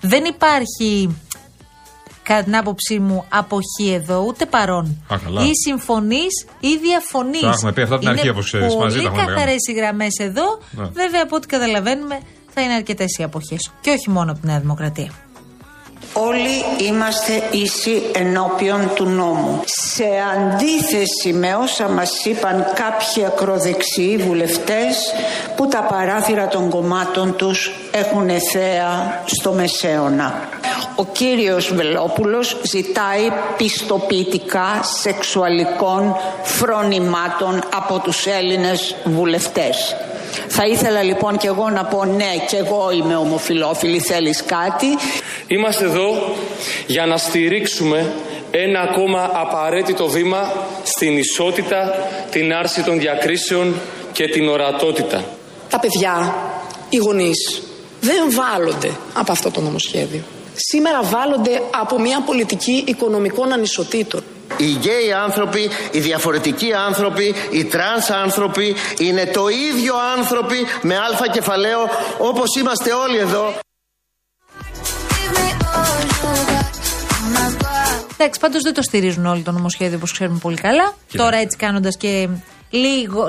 Δεν 0.00 0.24
υπάρχει, 0.24 1.18
κατά 2.28 2.42
την 2.42 2.56
άποψή 2.56 2.98
μου, 2.98 3.24
αποχή 3.28 3.88
εδώ, 3.98 4.24
ούτε 4.26 4.46
παρόν. 4.46 5.02
Α, 5.12 5.16
καλά. 5.24 5.42
Ή 5.42 5.50
συμφωνείς 5.66 6.46
ή 6.60 6.76
διαφωνείς. 6.82 7.40
Τα 7.40 7.48
έχουμε 7.48 7.72
πει 7.72 7.82
αυτά 7.82 7.94
από 7.94 8.04
την 8.04 8.12
αρχή, 8.12 8.28
όπως 8.28 8.44
ξέρεις. 8.44 8.74
Μαζί 8.76 8.96
τα 8.96 9.02
Πολύ 9.02 9.06
έχουμε 9.06 9.32
καθαρές 9.34 9.56
κάνει. 9.66 9.78
οι 9.78 9.80
γραμμές 9.80 10.14
εδώ. 10.18 10.58
Ναι. 10.70 10.84
Βέβαια, 10.84 11.22
από 11.22 11.36
ό,τι 11.36 11.46
καταλαβαίνουμε, 11.46 12.18
θα 12.54 12.60
είναι 12.60 12.72
αρκετές 12.72 13.16
οι 13.18 13.22
αποχές. 13.22 13.70
Και 13.80 13.90
όχι 13.90 14.10
μόνο 14.10 14.30
από 14.30 14.40
τη 14.40 14.46
Νέα 14.46 14.60
Δημοκρατία. 14.60 15.10
Όλοι 16.12 16.86
είμαστε 16.88 17.32
ίσοι 17.50 18.02
ενώπιον 18.12 18.90
του 18.94 19.04
νόμου. 19.04 19.60
Σε 19.64 20.04
αντίθεση 20.36 21.32
με 21.32 21.54
όσα 21.54 21.88
μας 21.88 22.24
είπαν 22.24 22.64
κάποιοι 22.74 23.24
ακροδεξιοί 23.24 24.16
βουλευτές 24.16 24.96
που 25.56 25.66
τα 25.68 25.82
παράθυρα 25.82 26.48
των 26.48 26.70
κομμάτων 26.70 27.36
τους 27.36 27.72
έχουν 27.90 28.28
θέα 28.52 29.22
στο 29.24 29.52
μεσαίωνα. 29.52 30.48
Ο 31.00 31.04
κύριος 31.12 31.74
Βελόπουλος 31.74 32.56
ζητάει 32.62 33.28
πιστοποιητικά 33.56 34.80
σεξουαλικών 35.02 36.16
φρονημάτων 36.42 37.62
από 37.74 37.98
τους 37.98 38.26
Έλληνες 38.26 38.94
βουλευτές. 39.04 39.96
Θα 40.48 40.66
ήθελα 40.66 41.02
λοιπόν 41.02 41.36
και 41.36 41.46
εγώ 41.46 41.70
να 41.70 41.84
πω 41.84 42.04
ναι 42.04 42.32
και 42.48 42.56
εγώ 42.56 42.90
είμαι 42.92 43.16
ομοφιλόφιλη 43.16 44.00
θέλεις 44.00 44.44
κάτι; 44.44 44.86
Είμαστε 45.46 45.84
εδώ 45.84 46.34
για 46.86 47.06
να 47.06 47.16
στηρίξουμε 47.16 48.12
ένα 48.50 48.80
ακόμα 48.80 49.30
απαραίτητο 49.32 50.08
βήμα 50.08 50.52
στην 50.82 51.18
ισότητα, 51.18 52.08
την 52.30 52.54
άρση 52.54 52.82
των 52.82 52.98
διακρίσεων 52.98 53.74
και 54.12 54.28
την 54.28 54.48
ορατότητα. 54.48 55.24
Τα 55.70 55.78
παιδιά, 55.78 56.34
οι 56.88 56.96
γονείς, 56.96 57.62
δεν 58.00 58.32
βάλλονται 58.32 58.90
από 59.14 59.32
αυτό 59.32 59.50
το 59.50 59.60
νομοσχέδιο. 59.60 60.22
Σήμερα 60.60 61.02
βάλλονται 61.02 61.62
από 61.80 62.00
μια 62.00 62.20
πολιτική 62.20 62.84
οικονομικών 62.86 63.52
ανισοτήτων. 63.52 64.22
Οι 64.56 64.72
γκέι 64.72 65.12
άνθρωποι, 65.12 65.70
οι 65.90 66.00
διαφορετικοί 66.00 66.72
άνθρωποι, 66.72 67.34
οι 67.50 67.64
τρανς 67.64 68.10
άνθρωποι 68.10 68.74
είναι 68.98 69.26
το 69.26 69.48
ίδιο 69.48 69.94
άνθρωποι 70.16 70.66
με 70.82 70.96
αλφα 70.96 71.28
κεφαλαίο 71.28 71.80
όπως 72.18 72.56
είμαστε 72.56 72.92
όλοι 72.92 73.18
εδώ. 73.18 73.54
Εντάξει, 78.16 78.40
πάντως 78.40 78.62
δεν 78.62 78.74
το 78.74 78.82
στηρίζουν 78.82 79.26
όλοι 79.26 79.42
το 79.42 79.52
νομοσχέδιο 79.52 79.96
όπως 79.96 80.12
ξέρουμε 80.12 80.38
πολύ 80.42 80.56
καλά. 80.56 80.94
Κοίτα. 81.08 81.24
Τώρα 81.24 81.36
έτσι 81.36 81.56
κάνοντας 81.56 81.96
και 81.96 82.28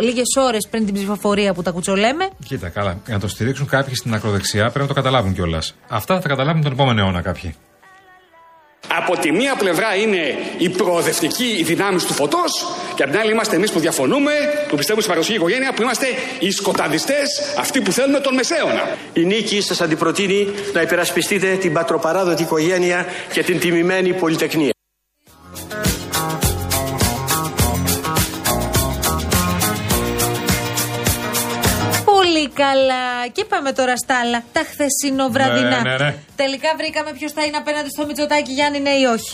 λίγες 0.02 0.36
ώρες 0.38 0.68
πριν 0.70 0.86
την 0.86 0.94
ψηφοφορία 0.94 1.54
που 1.54 1.62
τα 1.62 1.72
κουτσολέμε. 1.72 2.30
Κοίτα, 2.46 2.70
καλά. 2.70 2.98
Για 3.06 3.14
να 3.14 3.20
το 3.20 3.28
στηρίξουν 3.28 3.68
κάποιοι 3.68 3.96
στην 3.96 4.14
ακροδεξιά 4.14 4.64
πρέπει 4.64 4.80
να 4.80 4.88
το 4.88 4.94
καταλάβουν 4.94 5.34
κιόλας. 5.34 5.76
Αυτά 5.88 6.16
θα 6.16 6.22
τα 6.22 6.28
καταλάβουν 6.28 6.62
τον 6.64 6.72
επόμενο 6.72 7.02
αιώνα 7.02 7.22
κάποιοι. 7.22 7.56
Από 8.88 9.18
τη 9.18 9.32
μία 9.32 9.56
πλευρά 9.56 9.96
είναι 9.96 10.22
οι 10.58 10.70
προοδευτικοί 10.70 11.56
οι 11.60 11.64
δυνάμεις 11.64 12.06
του 12.06 12.14
φωτός, 12.14 12.66
και 12.96 13.04
από 13.04 13.12
την 13.12 13.22
άλλη 13.22 13.32
είμαστε 13.32 13.56
εμείς 13.56 13.72
που 13.72 13.80
διαφωνούμε, 13.80 14.32
που 14.70 14.76
πιστεύουμε 14.76 15.02
στην 15.02 15.14
παραδοσιακή 15.14 15.40
οικογένεια, 15.40 15.74
που 15.74 15.82
είμαστε 15.82 16.06
οι 16.40 16.52
σκοταδιστές, 16.52 17.54
αυτοί 17.60 17.82
που 17.82 17.92
θέλουμε 17.92 18.20
τον 18.20 18.34
μεσαίωνα. 18.34 18.98
Η 19.14 19.26
νίκη 19.26 19.62
σας 19.62 19.82
αντιπροτείνει 19.82 20.48
να 20.74 20.82
υπερασπιστείτε 20.82 21.56
την 21.56 21.74
πατροπαράδοτη 21.74 22.42
οικογένεια 22.42 23.06
και 23.34 23.44
την 23.44 23.60
τιμημένη 23.60 24.14
πολυτεχνία. 24.14 24.79
Καλά. 32.64 33.06
Και 33.36 33.44
πάμε 33.54 33.70
τώρα 33.80 33.96
στα 34.04 34.16
άλλα. 34.22 34.40
Τα 34.58 34.64
χθεσινοβραδινά. 34.70 35.80
Ναι, 35.82 35.90
ναι, 35.90 35.98
ναι. 36.04 36.12
Τελικά 36.42 36.70
βρήκαμε 36.80 37.12
ποιος 37.18 37.32
θα 37.38 37.44
είναι 37.46 37.58
απέναντι 37.64 37.90
στο 37.96 38.04
Μητσοτάκι, 38.08 38.52
Γιάννη, 38.58 38.80
ναι 38.86 38.94
ή 39.04 39.06
όχι. 39.16 39.34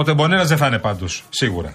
Ο 0.00 0.02
Τεμπονέρα 0.06 0.44
δεν 0.50 0.58
θα 0.60 0.66
είναι 0.68 0.80
πάντως, 0.88 1.12
σίγουρα. 1.40 1.70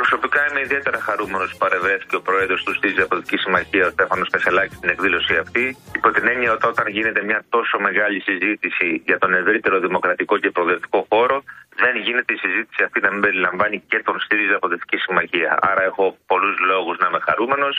Προσωπικά 0.00 0.40
είμαι 0.46 0.60
ιδιαίτερα 0.66 0.98
χαρούμενος 1.06 1.48
που 1.52 1.58
παρευρέθηκε 1.64 2.14
ο 2.20 2.22
πρόεδρος 2.28 2.60
του 2.64 2.72
στη 2.78 2.88
Διαπολιτική 2.98 3.38
Συμμαχία, 3.44 3.84
ο 3.88 3.92
Στέφανος 3.96 4.28
Πεσελάκη, 4.32 4.74
στην 4.80 4.90
εκδήλωση 4.94 5.34
αυτή. 5.44 5.64
Υπό 5.98 6.08
την 6.16 6.24
έννοια 6.32 6.50
ότι 6.56 6.66
όταν 6.74 6.86
γίνεται 6.96 7.20
μια 7.28 7.40
τόσο 7.54 7.76
μεγάλη 7.86 8.18
συζήτηση 8.28 8.88
για 9.08 9.18
τον 9.22 9.30
ευρύτερο 9.40 9.76
δημοκρατικό 9.86 10.34
και 10.42 10.50
προοδευτικό 10.56 10.98
χώρο, 11.10 11.36
δεν 11.82 11.94
γίνεται 12.06 12.30
η 12.36 12.38
συζήτηση 12.44 12.80
αυτή 12.86 12.98
να 13.04 13.10
μην 13.12 13.20
περιλαμβάνει 13.26 13.76
και 13.90 13.98
τον 14.06 14.16
ΣΥΡΙΖΑ 14.24 14.54
Αποδευτική 14.60 14.98
Συμμαχία. 15.04 15.50
Άρα 15.70 15.82
έχω 15.90 16.04
πολλούς 16.30 16.56
λόγους 16.70 16.96
να 17.00 17.06
είμαι 17.08 17.20
χαρούμενος. 17.26 17.74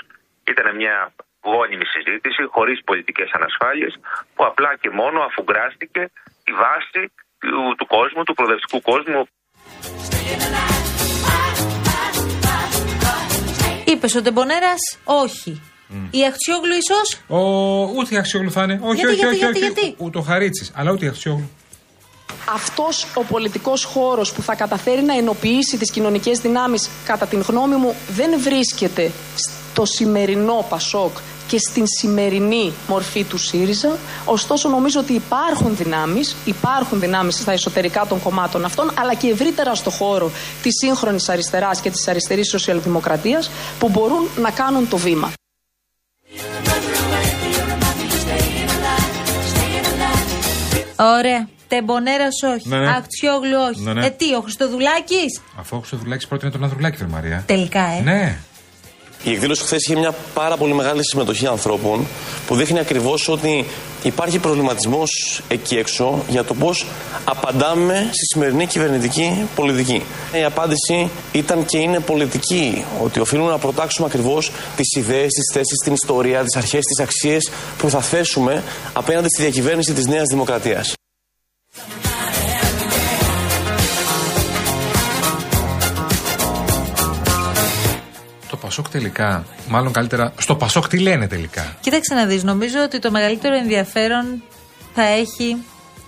Ήταν 0.52 0.66
μια 0.82 0.96
γόνιμη 1.50 1.86
συζήτηση, 1.96 2.42
χωρίς 2.56 2.78
πολιτικές 2.90 3.30
ανασφάλειες, 3.38 3.94
που 4.36 4.42
απλά 4.50 4.72
και 4.82 4.90
μόνο 5.00 5.18
αφουγκράστηκε 5.28 6.02
τη 6.46 6.52
βάση 6.64 7.02
του, 7.42 7.62
του 7.78 7.88
κόσμου, 7.96 8.24
του 8.24 8.34
προοδευτικού 8.38 8.80
κόσμου, 8.92 9.22
Είπες 13.86 14.16
ο 14.16 14.22
Τεμπονέρα, 14.22 14.74
όχι. 15.04 15.62
Η 16.12 16.26
Αχτσιόγλου 16.26 16.74
ίσως; 16.74 17.20
Ο... 17.28 17.38
Ούτε 17.98 18.16
η 18.16 18.18
Αξιόγλου 18.18 18.52
θα 18.52 18.64
είναι. 18.64 18.80
Όχι, 18.84 19.00
Γιατί, 19.00 19.14
όχι, 19.14 19.20
γιατί, 19.20 19.36
όχι. 19.36 19.60
γιατί, 19.60 19.60
όχι. 19.60 19.80
γιατί; 19.82 19.96
Ούτε 19.98 20.18
ο 20.18 20.22
Χαρίτσης, 20.22 20.72
αλλά 20.76 20.92
ούτε 20.92 21.06
η 21.06 21.08
Αξιόγλου. 21.08 21.50
Αυτός 22.54 23.08
ο 23.16 23.24
πολιτικός 23.24 23.84
χώρος 23.84 24.34
που 24.34 24.42
θα 24.42 24.56
καταφέρει 24.56 25.02
να 25.02 25.18
ενοποιήσει 25.18 25.78
τις 25.78 25.92
κοινωνικές 25.92 26.40
δυνάμεις, 26.40 26.90
κατά 27.06 27.26
την 27.26 27.42
γνώμη 27.42 27.76
μου, 27.76 27.96
δεν 28.10 28.40
βρίσκεται 28.40 29.12
στο 29.36 29.86
σημερινό 29.86 30.66
Πασόκ 30.70 31.18
και 31.52 31.58
στην 31.58 31.84
σημερινή 32.00 32.74
μορφή 32.88 33.24
του 33.24 33.38
ΣΥΡΙΖΑ. 33.38 33.98
Ωστόσο, 34.26 34.70
νομίζω 34.70 35.00
ότι 35.00 35.14
υπάρχουν 35.14 35.76
δυνάμεις, 35.76 36.36
υπάρχουν 36.46 37.00
δυνάμεις 37.00 37.36
στα 37.36 37.52
εσωτερικά 37.52 38.06
των 38.10 38.22
κομμάτων 38.22 38.66
αυτών, 38.66 38.92
αλλά 39.00 39.14
και 39.14 39.28
ευρύτερα 39.28 39.76
στο 39.76 39.90
χώρο 39.90 40.32
της 40.62 40.74
σύγχρονης 40.82 41.30
αριστεράς 41.30 41.82
και 41.82 41.90
της 41.90 42.08
αριστερής 42.08 42.50
σοσιαλδημοκρατίας, 42.50 43.50
που 43.80 43.90
μπορούν 43.90 44.28
να 44.42 44.52
κάνουν 44.52 44.90
το 44.90 44.98
βήμα. 44.98 45.32
Ωραία. 50.96 51.48
Τεμπονέρας 51.68 52.42
όχι. 52.56 52.68
Ναι, 52.68 52.80
ναι. 52.80 52.90
Αχτσιόγλου 52.90 53.58
όχι. 53.70 53.82
Ναι, 53.82 53.94
ναι. 53.94 54.06
Ε, 54.06 54.10
τι, 54.10 54.36
ο 54.36 54.42
Χριστοδουλάκης; 54.42 55.42
Αφού 55.60 55.76
ο 55.76 55.80
Χρυστοδουλάκη 55.80 56.28
πρότεινε 56.28 56.52
τον 56.52 56.64
Ανδρουλάκη, 56.64 56.98
Φερ 56.98 57.08
Μαρία. 57.08 57.44
Τελικά, 57.48 57.84
ε. 57.84 58.02
Ναι. 58.02 58.40
Η 59.24 59.32
εκδήλωση 59.32 59.64
χθες 59.64 59.84
είχε 59.84 60.00
μια 60.00 60.16
πάρα 60.34 60.58
πολύ 60.58 60.74
μεγάλη 60.74 61.00
συμμετοχή 61.04 61.48
ανθρώπων 61.48 62.08
που 62.48 62.56
δείχνει 62.56 62.80
ακριβώς 62.80 63.30
ότι 63.30 63.66
υπάρχει 64.04 64.40
προβληματισμός 64.40 65.42
εκεί 65.48 65.76
έξω 65.76 66.24
για 66.28 66.44
το 66.44 66.54
πώς 66.54 66.86
απαντάμε 67.24 68.10
στη 68.12 68.26
σημερινή 68.34 68.66
κυβερνητική 68.66 69.48
πολιτική. 69.56 70.04
Η 70.40 70.44
απάντηση 70.44 71.10
ήταν 71.32 71.66
και 71.66 71.78
είναι 71.78 72.00
πολιτική. 72.00 72.86
Ότι 73.04 73.20
οφείλουμε 73.20 73.52
να 73.52 73.58
προτάξουμε 73.58 74.08
ακριβώς 74.08 74.52
τις 74.76 74.96
ιδέες, 74.96 75.28
τις 75.34 75.52
θέσεις, 75.54 75.78
την 75.84 75.94
ιστορία, 75.94 76.44
τις 76.44 76.56
αρχές, 76.56 76.84
τις 76.86 77.00
αξίες 77.00 77.50
που 77.78 77.90
θα 77.90 78.02
θέσουμε 78.02 78.64
απέναντι 78.94 79.28
στη 79.28 79.42
διακυβέρνηση 79.42 79.94
της 79.94 80.06
Νέας 80.06 80.26
Δημοκρατίας. 80.30 80.94
Πασόκ 88.72 88.90
τελικά, 88.90 89.46
μάλλον 89.68 89.92
καλύτερα. 89.92 90.34
Στο 90.38 90.56
Πασόκ 90.56 90.88
τι 90.88 91.00
λένε 91.00 91.28
τελικά; 91.28 91.78
Κοίταξε 91.80 92.14
να 92.14 92.26
δεις. 92.26 92.44
Νομίζω 92.44 92.82
ότι 92.84 93.00
το 93.00 93.12
μεγαλύτερο 93.12 93.56
ενδιαφέρον 93.56 94.44
θα 94.94 95.04
έχει 95.04 95.58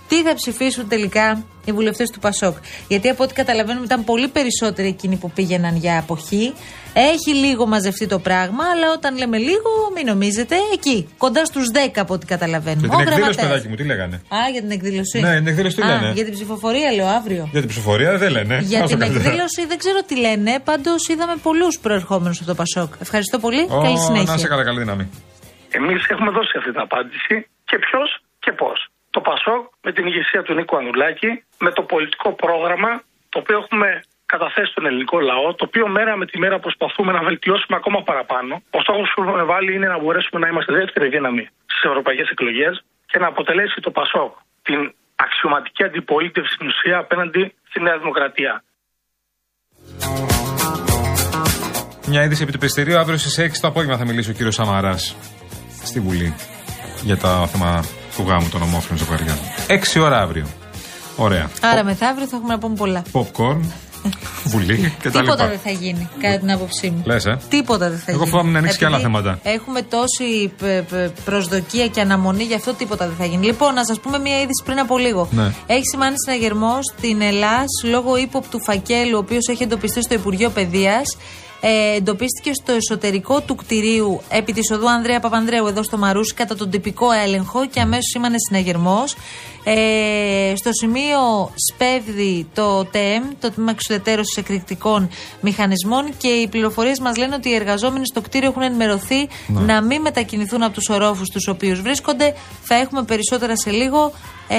τι 0.08 0.22
θα 0.22 0.34
ψηφίσουν 0.34 0.88
τελικά 0.88 1.44
οι 1.64 1.72
βουλευτές 1.72 2.10
του 2.10 2.18
Πασόκ. 2.18 2.56
Γιατί 2.88 3.08
από 3.08 3.22
ό,τι 3.22 3.34
καταλαβαίνουμε 3.34 3.84
ήταν 3.84 4.04
πολύ 4.04 4.28
περισσότεροι 4.28 4.88
εκείνοι 4.88 5.16
που 5.16 5.30
πήγαιναν 5.30 5.76
για 5.76 5.98
αποχή. 5.98 6.52
Έχει 6.96 7.34
λίγο 7.34 7.66
μαζευτεί 7.66 8.06
το 8.06 8.18
πράγμα, 8.18 8.64
αλλά 8.72 8.92
όταν 8.96 9.16
λέμε 9.18 9.38
λίγο, 9.38 9.70
μην 9.94 10.06
νομίζετε, 10.06 10.56
εκεί, 10.72 11.08
κοντά 11.18 11.44
στους 11.44 11.66
10 11.72 12.00
από 12.00 12.14
ό,τι 12.14 12.26
καταλαβαίνουμε. 12.26 12.86
Για 12.86 12.96
την 12.96 12.98
Ο 12.98 13.00
εκδήλωση, 13.00 13.20
γραμματέας. 13.20 13.48
παιδάκι 13.48 13.68
μου, 13.68 13.74
τι 13.74 13.84
λέγανε; 13.84 14.16
Α, 14.16 14.38
για 14.52 14.60
την 14.60 14.70
εκδήλωση. 14.70 15.20
Ναι, 15.20 15.34
την 15.36 15.46
εκδήλωση 15.46 15.76
τι 15.76 15.82
Α, 15.82 15.86
λένε; 15.86 16.12
Για 16.12 16.24
την 16.24 16.32
ψηφοφορία, 16.32 16.92
λέω 16.92 17.06
αύριο. 17.06 17.48
Για 17.50 17.60
την 17.60 17.68
ψηφοφορία 17.68 18.18
δεν 18.18 18.30
λένε. 18.30 18.58
Για 18.62 18.78
Όσο 18.78 18.88
την 18.88 18.98
καλύτερα. 18.98 19.24
εκδήλωση 19.24 19.66
δεν 19.66 19.78
ξέρω 19.78 19.98
τι 20.08 20.16
λένε. 20.16 20.52
Πάντως 20.64 21.08
είδαμε 21.08 21.34
πολλούς 21.42 21.78
προερχόμενους 21.78 22.36
από 22.38 22.46
το 22.46 22.54
Πασόκ. 22.54 22.90
Ευχαριστώ 23.00 23.38
πολύ. 23.38 23.62
Ω, 23.70 23.80
Καλή 23.82 23.98
συνέχεια. 23.98 24.32
Να 24.32 24.38
σε 24.38 24.48
καλά, 24.48 24.64
καλή 24.64 24.78
δύναμη. 24.78 25.04
Εμείς 25.78 26.00
έχουμε 26.08 26.30
δώσει 26.30 26.52
αυτή 26.58 26.70
την 26.70 26.80
απάντηση 26.80 27.34
και 27.64 27.76
ποιος 27.84 28.08
και 28.44 28.52
πώς. 28.52 28.78
Το 29.16 29.20
Πασόκ 29.28 29.62
με 29.86 29.90
την 29.96 30.04
ηγεσία 30.10 30.42
του 30.42 30.54
Νίκου 30.54 30.76
Ανδουλάκη, 30.80 31.30
με 31.64 31.70
το 31.76 31.82
πολιτικό 31.92 32.28
πρόγραμμα 32.42 32.92
το 33.32 33.36
οποίο 33.42 33.56
έχουμε 33.62 33.88
καταθέσει 34.34 34.70
στον 34.74 34.86
ελληνικό 34.88 35.16
λαό, 35.30 35.48
το 35.58 35.64
οποίο 35.68 35.84
μέρα 35.96 36.12
με 36.20 36.26
τη 36.30 36.36
μέρα 36.44 36.56
προσπαθούμε 36.64 37.10
να 37.18 37.22
βελτιώσουμε 37.28 37.74
ακόμα 37.80 38.00
παραπάνω. 38.08 38.52
Ο 38.76 38.80
στόχος 38.84 39.08
που 39.12 39.22
έχουμε 39.22 39.44
βάλει 39.52 39.70
είναι 39.76 39.88
να 39.94 39.98
μπορέσουμε 40.00 40.38
να 40.42 40.48
είμαστε 40.50 40.72
δεύτερη 40.80 41.06
δύναμη 41.14 41.44
στις 41.72 41.82
ευρωπαϊκές 41.90 42.28
εκλογές 42.34 42.74
και 43.10 43.18
να 43.22 43.26
αποτελέσει 43.32 43.78
το 43.86 43.90
Πασόκ 43.98 44.32
την 44.66 44.80
αξιωματική 45.24 45.82
αντιπολίτευση 45.88 46.52
στην 46.56 46.66
ουσία 46.72 46.96
απέναντι 47.04 47.42
στη 47.68 47.78
Νέα 47.86 47.96
Δημοκρατία. 48.02 48.52
Μια 52.10 52.22
είδηση 52.24 52.42
επί 52.42 52.52
του 52.52 52.62
πιστηρίου. 52.66 52.98
Αύριο 53.02 53.18
στις 53.18 53.34
6 53.38 53.60
το 53.60 53.68
απόγευμα 53.68 53.96
θα 53.96 54.06
μιλήσει 54.08 54.30
ο 54.30 54.34
κύριος 54.38 54.54
Σαμαράς 54.54 55.02
στη 55.88 55.98
Βουλή 56.00 56.34
για 57.08 57.16
το 57.16 57.28
θέμα 57.52 57.70
του 58.16 58.24
γάμου 58.28 58.48
των 58.48 58.62
ομόφυλων 58.62 58.98
ζευγαριών. 58.98 59.36
6 59.96 60.00
ώρα 60.00 60.20
αύριο. 60.20 60.46
Ωραία. 61.16 61.50
Άρα 61.60 61.84
μεθαύριο 61.84 62.26
θα 62.26 62.36
έχουμε 62.36 62.52
να 62.52 62.58
πούμε 62.58 62.74
πολλά. 62.74 63.02
Popcorn, 63.12 63.60
Βουλή 64.44 64.76
και 65.02 65.10
τα 65.10 65.20
Τίποτα 65.20 65.44
λοιπά. 65.44 65.48
δεν 65.48 65.58
θα 65.64 65.70
γίνει, 65.70 66.08
κατά 66.20 66.38
την 66.38 66.50
άποψή 66.52 66.90
μου. 66.90 67.02
Λες, 67.06 67.24
ε; 67.26 67.38
Τίποτα 67.48 67.88
δεν 67.90 67.98
θα 67.98 68.04
Εγώ 68.10 68.18
γίνει. 68.18 68.30
φοβάμαι 68.30 68.50
να 68.52 68.58
ανοίξει 68.58 68.78
και 68.78 68.84
άλλα 68.84 68.96
Επειδή 68.98 69.12
θέματα. 69.12 69.38
Έχουμε 69.42 69.82
τόση 69.82 70.52
π- 70.58 70.94
π- 70.94 71.20
προσδοκία 71.24 71.86
και 71.86 72.00
αναμονή, 72.00 72.42
γι' 72.42 72.54
αυτό 72.54 72.74
τίποτα 72.74 73.06
δεν 73.06 73.16
θα 73.18 73.24
γίνει. 73.24 73.46
Λοιπόν, 73.46 73.74
να 73.74 73.84
σας 73.84 74.00
πούμε 74.00 74.18
μια 74.18 74.36
είδηση 74.36 74.62
πριν 74.64 74.78
από 74.78 74.98
λίγο. 74.98 75.28
Ναι. 75.30 75.52
Έχει 75.66 75.84
σημάνει 75.90 76.14
συναγερμό 76.24 76.78
στην 76.96 77.20
Ελλάδα 77.22 77.64
λόγω 77.84 78.16
ύποπτου 78.16 78.60
φακέλου, 78.62 79.14
ο 79.16 79.18
οποίος 79.18 79.48
έχει 79.48 79.62
εντοπιστεί 79.62 80.02
στο 80.02 80.14
Υπουργείο 80.14 80.50
Παιδείας. 80.50 81.16
Ε, 81.66 81.96
εντοπίστηκε 81.96 82.50
στο 82.62 82.72
εσωτερικό 82.72 83.40
του 83.40 83.54
κτηρίου 83.54 84.20
επί 84.28 84.52
της 84.52 84.70
οδού 84.70 84.90
Ανδρέα 84.90 85.20
Παπανδρέου 85.20 85.66
εδώ 85.66 85.82
στο 85.82 85.96
Μαρούσι 85.98 86.34
κατά 86.34 86.56
τον 86.56 86.70
τυπικό 86.70 87.06
έλεγχο 87.24 87.66
και 87.66 87.80
αμέσως 87.80 88.04
σήμανε 88.12 88.36
συναγερμός. 88.48 89.16
Ε, 89.64 90.52
στο 90.56 90.70
σημείο 90.72 91.50
σπέβδει 91.72 92.46
το 92.54 92.84
ΤΕΜ, 92.84 93.22
το 93.40 93.50
Τμήμα 93.50 93.70
Εξουδετέρωση 93.70 94.33
Εκρηκτικών 94.36 95.08
Μηχανισμών 95.40 96.04
και 96.16 96.28
οι 96.28 96.48
πληροφορίες 96.48 96.98
μας 96.98 97.16
λένε 97.16 97.34
ότι 97.34 97.48
οι 97.48 97.54
εργαζόμενοι 97.54 98.06
στο 98.06 98.20
κτίριο 98.20 98.48
έχουν 98.48 98.62
ενημερωθεί 98.62 99.28
Ναι. 99.46 99.60
να 99.60 99.82
μην 99.82 100.00
μετακινηθούν 100.00 100.62
από 100.62 100.72
τους 100.74 100.88
ορόφους 100.88 101.28
του 101.28 101.40
οποίους 101.48 101.80
βρίσκονται. 101.80 102.34
Θα 102.62 102.74
έχουμε 102.74 103.02
περισσότερα 103.02 103.56
σε 103.56 103.70
λίγο. 103.70 104.12
Ε, 104.48 104.56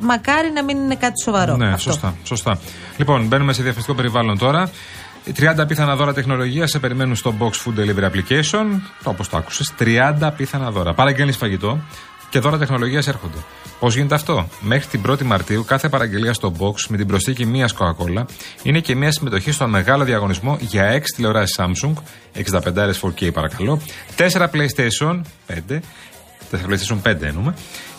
μακάρι 0.00 0.50
να 0.50 0.64
μην 0.64 0.76
είναι 0.76 0.94
κάτι 0.94 1.22
σοβαρό. 1.22 1.56
Ναι, 1.56 1.66
αυτό. 1.66 1.78
σωστά, 1.90 2.14
σωστά. 2.24 2.58
Λοιπόν, 2.96 3.26
μπαίνουμε 3.26 3.52
σε 3.52 3.62
διαφορετικό 3.62 3.94
περιβάλλον 3.96 4.38
τώρα. 4.38 4.70
30 5.60 5.64
πιθανά 5.68 5.96
δώρα 5.96 6.12
τεχνολογίας 6.12 6.70
σε 6.70 6.78
περιμένουν 6.78 7.16
στο 7.16 7.34
Box 7.40 7.50
Food 7.50 7.78
Delivery 7.80 8.10
Application. 8.10 8.80
Όπως 9.04 9.28
το 9.28 9.36
άκουσες, 9.36 9.72
30 9.78 10.30
πιθανά 10.36 10.70
δώρα. 10.70 10.94
Παραγγέλνεις 10.94 11.36
φαγητό 11.36 11.78
και 12.34 12.40
δώρα 12.40 12.58
τεχνολογία 12.58 13.02
έρχονται. 13.06 13.38
Πώς 13.80 13.94
γίνεται 13.94 14.14
αυτό, 14.14 14.48
Μέχρι 14.60 14.86
την 14.86 15.02
1η 15.08 15.22
Μαρτίου 15.22 15.64
κάθε 15.64 15.88
παραγγελία 15.88 16.32
στο 16.32 16.52
Box 16.58 16.74
με 16.88 16.96
την 16.96 17.06
προσθήκη 17.06 17.46
μίας 17.46 17.74
Coca-Cola 17.78 18.24
είναι 18.62 18.80
και 18.80 18.94
μία 18.94 19.12
συμμετοχή 19.12 19.52
στον 19.52 19.70
μεγάλο 19.70 20.04
διαγωνισμό 20.04 20.56
για 20.60 20.92
6 20.92 21.00
τηλεοράσεις 21.16 21.56
Samsung, 21.58 21.92
65 22.32 22.90
4K 23.00 23.32
παρακαλώ, 23.32 23.80
4 24.16 24.46
PlayStation 24.50 25.20
5, 25.46 25.80
4 26.50 26.66
PlayStation 26.68 26.98
5 27.02 27.22
εννοούμε, 27.22 27.54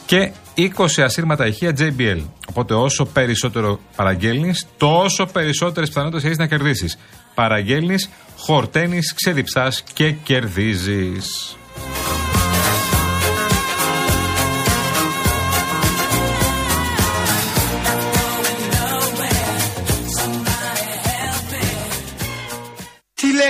και 0.06 0.32
20 0.56 1.02
ασύρματα 1.02 1.48
ηχεία 1.48 1.76
JBL. 1.78 2.22
Οπότε 2.50 2.74
όσο 2.74 3.06
περισσότερο 3.06 3.80
παραγγέλνεις, 3.96 4.68
τόσο 4.78 5.26
περισσότερες 5.26 5.90
πιθανότητες 5.90 6.24
έχεις 6.24 6.38
να 6.38 6.48
κερδίσεις. 6.48 6.98
Παραγγέλνεις, 7.36 8.10
χορταίνεις, 8.38 9.14
ξεδιψάς 9.14 9.84
και 9.94 10.12
κερδίζεις. 10.12 11.56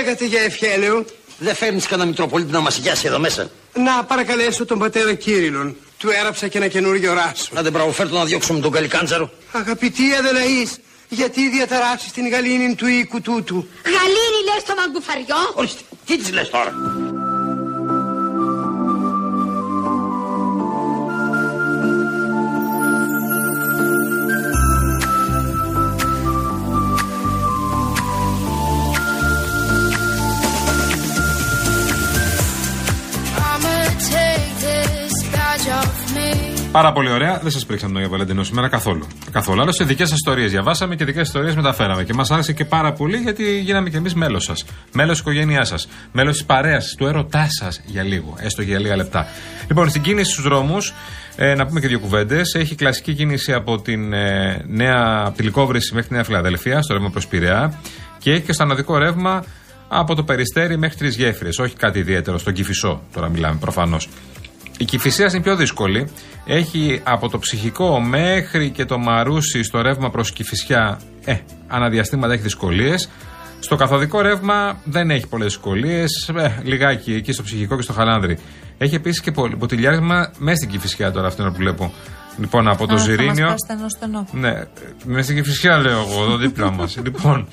Λέγατε 0.06 0.24
για 0.24 0.40
ευχέλαιο. 0.40 1.04
Δεν 1.38 1.54
φέρνεις 1.54 1.86
κανένα 1.86 2.08
Μητροπολίτη 2.08 2.52
να 2.52 2.60
μας 2.60 2.76
γιάσει 2.76 3.06
εδώ 3.06 3.18
μέσα. 3.18 3.50
Να 3.74 4.04
παρακαλέσω 4.04 4.64
τον 4.64 4.78
πατέρα 4.78 5.14
Κύριλον. 5.14 5.76
Του 5.98 6.10
έγραψα 6.10 6.48
και 6.48 6.58
ένα 6.58 6.68
καινούριο 6.68 7.12
ράσο. 7.12 7.48
Να 7.52 7.62
δεν 7.62 7.72
μπραβοφέρτο 7.72 8.16
να 8.16 8.24
διώξουμε 8.24 8.60
τον 8.60 8.70
Καλικάντζαρο. 8.70 9.30
Αγαπητή 9.52 10.14
Αδελαής, 10.18 10.76
γιατί 11.08 11.48
διαταράσσει 11.50 12.12
την 12.12 12.28
γαλήνη 12.28 12.74
του 12.74 12.86
οίκου 12.86 13.20
τούτου; 13.20 13.68
Γαλήνη 13.84 14.40
λες 14.54 14.64
το 14.66 14.74
μαγκουφαριό; 14.76 15.52
Ορίστε, 15.54 15.80
τι 16.06 16.18
της 16.18 16.32
λες 16.32 16.50
τώρα; 16.50 16.72
Πάρα 36.76 36.92
πολύ 36.92 37.10
ωραία. 37.10 37.38
Δεν 37.42 37.50
σας 37.50 37.66
πρίξαμε 37.66 37.98
για 37.98 38.08
Βαλεντινό 38.08 38.42
σήμερα 38.42 38.68
καθόλου. 38.68 39.06
Καθόλου. 39.30 39.60
Άλλωστε, 39.60 39.84
δικές 39.84 40.08
σας 40.08 40.16
ιστορίες 40.16 40.50
διαβάσαμε 40.50 40.96
και 40.96 41.04
δικές 41.04 41.26
ιστορίες 41.26 41.54
μεταφέραμε. 41.54 42.04
Και 42.04 42.14
μας 42.14 42.30
άρεσε 42.30 42.52
και 42.52 42.64
πάρα 42.64 42.92
πολύ 42.92 43.16
γιατί 43.16 43.58
γίναμε 43.58 43.90
κι 43.90 43.96
εμείς 43.96 44.14
μέλος 44.14 44.44
σας. 44.44 44.64
Μέλος 44.92 45.10
της 45.10 45.20
οικογένειάς 45.20 45.68
σας. 45.68 45.88
Μέλος 46.12 46.36
της 46.36 46.44
παρέας 46.44 46.94
του 46.98 47.06
έρωτά 47.06 47.46
σας 47.48 47.80
για 47.84 48.02
λίγο. 48.02 48.34
Έστω 48.38 48.62
για 48.62 48.78
λίγα 48.80 48.96
λεπτά. 48.96 49.26
Λοιπόν, 49.68 49.88
στην 49.88 50.02
κίνηση 50.02 50.30
στους 50.30 50.44
δρόμους, 50.44 50.94
ε, 51.36 51.54
να 51.54 51.66
πούμε 51.66 51.80
και 51.80 51.88
δύο 51.88 51.98
κουβέντες. 51.98 52.54
Έχει 52.54 52.74
κλασική 52.74 53.14
κίνηση 53.14 53.52
από 53.52 53.80
την 53.80 54.12
ε, 54.12 54.64
νέα 54.66 55.22
από 55.26 55.36
τη 55.36 55.42
Λικόβρηση 55.42 55.94
μέχρι 55.94 56.08
τη 56.08 56.14
Νέα 56.14 56.24
Φιλαδέλφια, 56.24 56.82
στο 56.82 56.94
ρεύμα 56.94 57.10
προς 57.10 57.26
Πειραιά. 57.26 57.80
Και 58.18 58.32
έχει 58.32 58.42
και 58.42 58.52
στο 58.52 58.62
ανωδικό 58.62 58.98
ρεύμα 58.98 59.44
από 59.88 60.14
το 60.14 60.22
Περιστέρι 60.22 60.78
μέχρι 60.78 60.96
τρεις 60.96 61.16
γέφυρες. 61.16 61.58
Όχι 61.58 61.76
κάτι 61.76 61.98
ιδιαίτερο, 61.98 62.38
στον 62.38 62.52
Κυφισό 62.52 63.02
τώρα 63.12 63.28
μιλάμε 63.28 63.56
προφανώς. 63.60 64.08
Η 64.78 64.84
Κυφυσία 64.84 65.26
είναι 65.34 65.42
πιο 65.42 65.56
δύσκολη. 65.56 66.08
Έχει 66.46 67.00
από 67.04 67.28
το 67.28 67.38
ψυχικό 67.38 68.00
μέχρι 68.00 68.70
και 68.70 68.84
το 68.84 68.98
μαρούσι 68.98 69.62
στο 69.62 69.80
ρεύμα 69.82 70.10
προς 70.10 70.32
Κυφυσιά, 70.32 71.00
ε, 71.24 71.36
αναδιαστήματα 71.68 72.32
έχει 72.32 72.42
δυσκολίες. 72.42 73.08
Στο 73.60 73.76
καθοδικό 73.76 74.20
ρεύμα 74.20 74.80
δεν 74.84 75.10
έχει 75.10 75.26
πολλές 75.26 75.46
δυσκολίες. 75.46 76.28
Ε, 76.38 76.60
λιγάκι 76.62 77.12
εκεί 77.14 77.32
στο 77.32 77.42
ψυχικό 77.42 77.76
και 77.76 77.82
στο 77.82 77.92
χαλάνδρι. 77.92 78.38
Έχει 78.78 78.94
επίσης 78.94 79.20
και 79.20 79.30
πολ- 79.30 79.56
ποτηλιάρισμα 79.56 80.30
μέσα 80.38 80.56
στην 80.56 80.68
Κυφυσιά 80.68 81.10
τώρα, 81.12 81.26
αυτό 81.26 81.42
είναι 81.42 81.50
που 81.50 81.56
βλέπω. 81.56 81.92
Λοιπόν, 82.38 82.68
από 82.68 82.86
το 82.86 82.94
Α, 82.94 82.98
θα 82.98 83.02
μας 83.02 83.02
Ζηρίνιο. 83.02 83.46
πάει 83.46 83.56
στενό 83.64 83.88
στενό. 83.88 84.26
Ναι, 84.32 84.52
μες 85.04 85.24
στην 85.24 85.36
Κυφυσιά 85.36 85.78
λέω 85.78 85.98
εγώ, 85.98 86.22
εδώ 86.22 86.36
δίπλα 86.36 86.70
μας. 86.70 86.96
λοιπόν, 87.04 87.48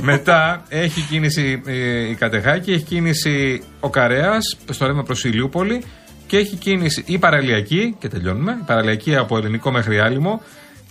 μετά 0.00 0.62
έχει 0.68 1.00
κίνηση 1.00 1.62
ε, 1.66 2.08
η 2.08 2.14
Κατεχάκη, 2.14 2.72
έχει 2.72 2.84
κίνηση 2.84 3.62
ο 3.80 3.90
Καρέας 3.90 4.56
στο 4.70 4.86
ρεύμα 4.86 5.02
προς 5.02 5.24
Ηλιούπολη 5.24 5.84
και 6.32 6.38
έχει 6.38 6.56
κίνηση 6.56 7.04
η 7.06 7.18
παραλιακή, 7.18 7.96
και 7.98 8.08
τελειώνουμε, 8.08 8.52
η 8.60 8.64
παραλιακή 8.66 9.16
από 9.16 9.36
ελληνικό 9.36 9.70
μέχρι 9.70 10.00
άλυμο. 10.00 10.42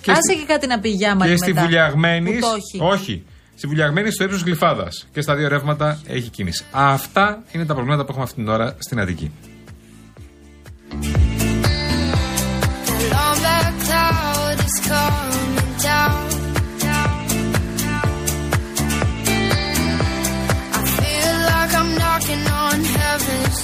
Και, 0.02 0.12
Άσε 0.12 0.22
στη, 0.22 0.36
και 0.36 0.46
κάτι 0.46 0.68
να 0.68 0.80
πει 0.80 0.90
για 0.90 1.18
και 1.24 1.36
στη 1.36 1.54
Βουλιαγμένη. 1.54 2.34
Που 2.34 2.40
το 2.40 2.48
έχει. 2.56 2.94
Όχι. 2.94 3.24
Στη 3.56 3.68
Βουλιαγμένης 3.68 4.14
στο 4.14 4.24
ύψος 4.24 4.42
Γλυφάδας. 4.42 5.08
Και 5.14 5.22
στα 5.22 5.36
δύο 5.36 5.48
ρεύματα 5.48 6.02
έχει 6.08 6.30
κίνηση. 6.30 6.64
Αυτά 6.72 7.44
είναι 7.52 7.66
τα 7.66 7.74
προβλήματα 7.74 8.02
που 8.04 8.08
έχουμε 8.10 8.24
αυτή 8.24 8.36
την 8.36 8.48
ώρα 8.48 8.76
στην 8.80 9.00
Αττική. 9.00 9.32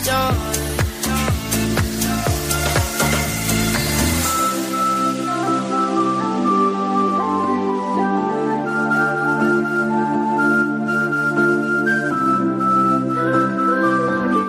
The 0.08 0.37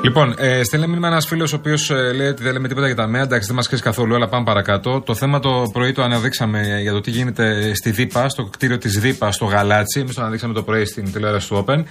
Λοιπόν, 0.09 0.35
ε, 0.38 0.62
στέλνει 0.62 0.87
μήνυμα 0.87 1.09
ένας 1.09 1.27
φίλος 1.27 1.53
ο 1.53 1.57
οποίος 1.57 1.90
ε, 1.90 2.12
λέει 2.12 2.27
ότι 2.27 2.42
δεν 2.42 2.53
λέμε 2.53 2.68
τίποτα 2.68 2.87
για 2.87 2.94
τα 2.97 3.07
ΜΕΑ. 3.07 3.23
Εντάξει, 3.23 3.47
δεν 3.47 3.57
μας 3.57 3.66
ξέρει 3.66 3.83
καθόλου, 3.83 4.14
αλλά 4.14 4.29
πάμε 4.29 4.44
παρακάτω. 4.44 5.01
Το 5.01 5.14
θέμα 5.14 5.38
το 5.40 5.62
πρωί 5.73 5.92
το 5.92 6.03
αναδείξαμε 6.03 6.81
για 6.81 6.92
το 6.92 7.01
τι 7.01 7.11
γίνεται 7.11 7.75
στη 7.75 7.90
ΔΥΠΑ, 7.90 8.29
στο 8.29 8.44
κτίριο 8.44 8.79
της 8.79 8.99
ΔΥΠΑ 9.01 9.33
στο 9.33 9.44
Γαλάτσι. 9.44 10.01
Εμείς 10.01 10.14
το 10.14 10.21
αναδείξαμε 10.21 10.55
το 10.55 10.62
πρωί 10.62 10.85
στην 10.85 11.12
τηλεόραση 11.12 11.49
του 11.49 11.64
Open. 11.66 11.83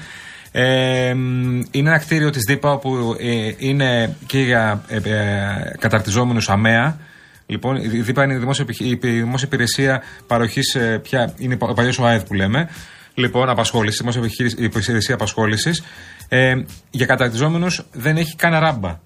Ε, 0.52 1.14
μ, 1.14 1.62
είναι 1.72 1.90
ένα 1.90 1.98
κτίριο 1.98 2.30
της 2.30 2.44
ΔΥΠΑ 2.48 2.72
όπου 2.72 3.16
ε, 3.20 3.52
είναι 3.58 4.16
και 4.26 4.40
για 4.40 4.84
ε, 4.88 4.96
ε, 4.96 5.76
καταρτιζόμενους 5.80 6.50
ΑΜΕΑ. 6.50 7.00
Λοιπόν, 7.46 7.76
η 7.76 7.88
ΔΥΠΑ 7.88 8.24
είναι 8.24 8.34
η 8.34 8.38
δημόσια, 8.38 8.64
επιχει- 8.64 9.04
η 9.04 9.10
δημόσια 9.10 9.48
υπηρεσία 9.48 10.04
παροχής, 10.28 10.78
πια 11.02 11.34
είναι 11.38 11.58
ο 11.60 11.74
παλιός 11.74 12.00
ΟΑΕΔ 12.00 12.24
που 12.24 12.34
λέμε. 12.34 12.70
Λοιπόν, 13.20 13.50
απασχόληση, 13.50 13.98
δημόσια 13.98 14.22
επιχείρηση- 14.22 14.60
υπηρεσία 14.60 15.14
απασχόλησης. 15.16 15.84
Ε, 16.30 16.54
για 16.90 17.06
καταρτιζόμενους 17.06 17.86
δεν 17.92 18.18
έχει 18.18 18.36
καν 18.36 18.60
ράμπα. 18.60 19.00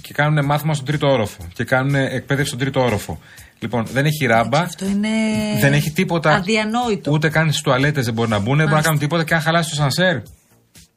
Και 0.00 0.12
κάνουν 0.12 0.44
μάθημα 0.44 0.74
στον 0.74 0.86
τρίτο 0.86 1.06
όροφο. 1.08 1.38
Και 1.52 1.64
κάνουν 1.64 1.94
εκπαίδευση 1.94 2.46
στον 2.46 2.58
τρίτο 2.58 2.80
όροφο. 2.84 3.20
Λοιπόν, 3.58 3.86
δεν 3.92 4.04
έχει 4.04 4.26
ράμπα. 4.26 4.58
Αυτό 4.58 4.84
είναι. 4.86 5.08
Δεν 5.60 5.72
έχει 5.72 5.90
τίποτα. 5.90 6.30
Αδιανόητο. 6.34 7.10
Ούτε 7.12 7.28
καν 7.28 7.48
στις 7.50 7.60
τουαλέτες 7.62 8.04
δεν 8.04 8.14
μπορεί 8.14 8.28
να 8.28 8.36
μπουν, 8.38 8.46
δεν 8.46 8.54
μπορεί 8.56 8.64
να 8.66 8.70
Μάλιστα. 8.70 8.88
κάνουν 8.88 9.00
τίποτα 9.00 9.24
και 9.24 9.34
αν 9.34 9.40
χαλάσει 9.40 9.68
το 9.70 9.74
σανσέρ. 9.76 10.16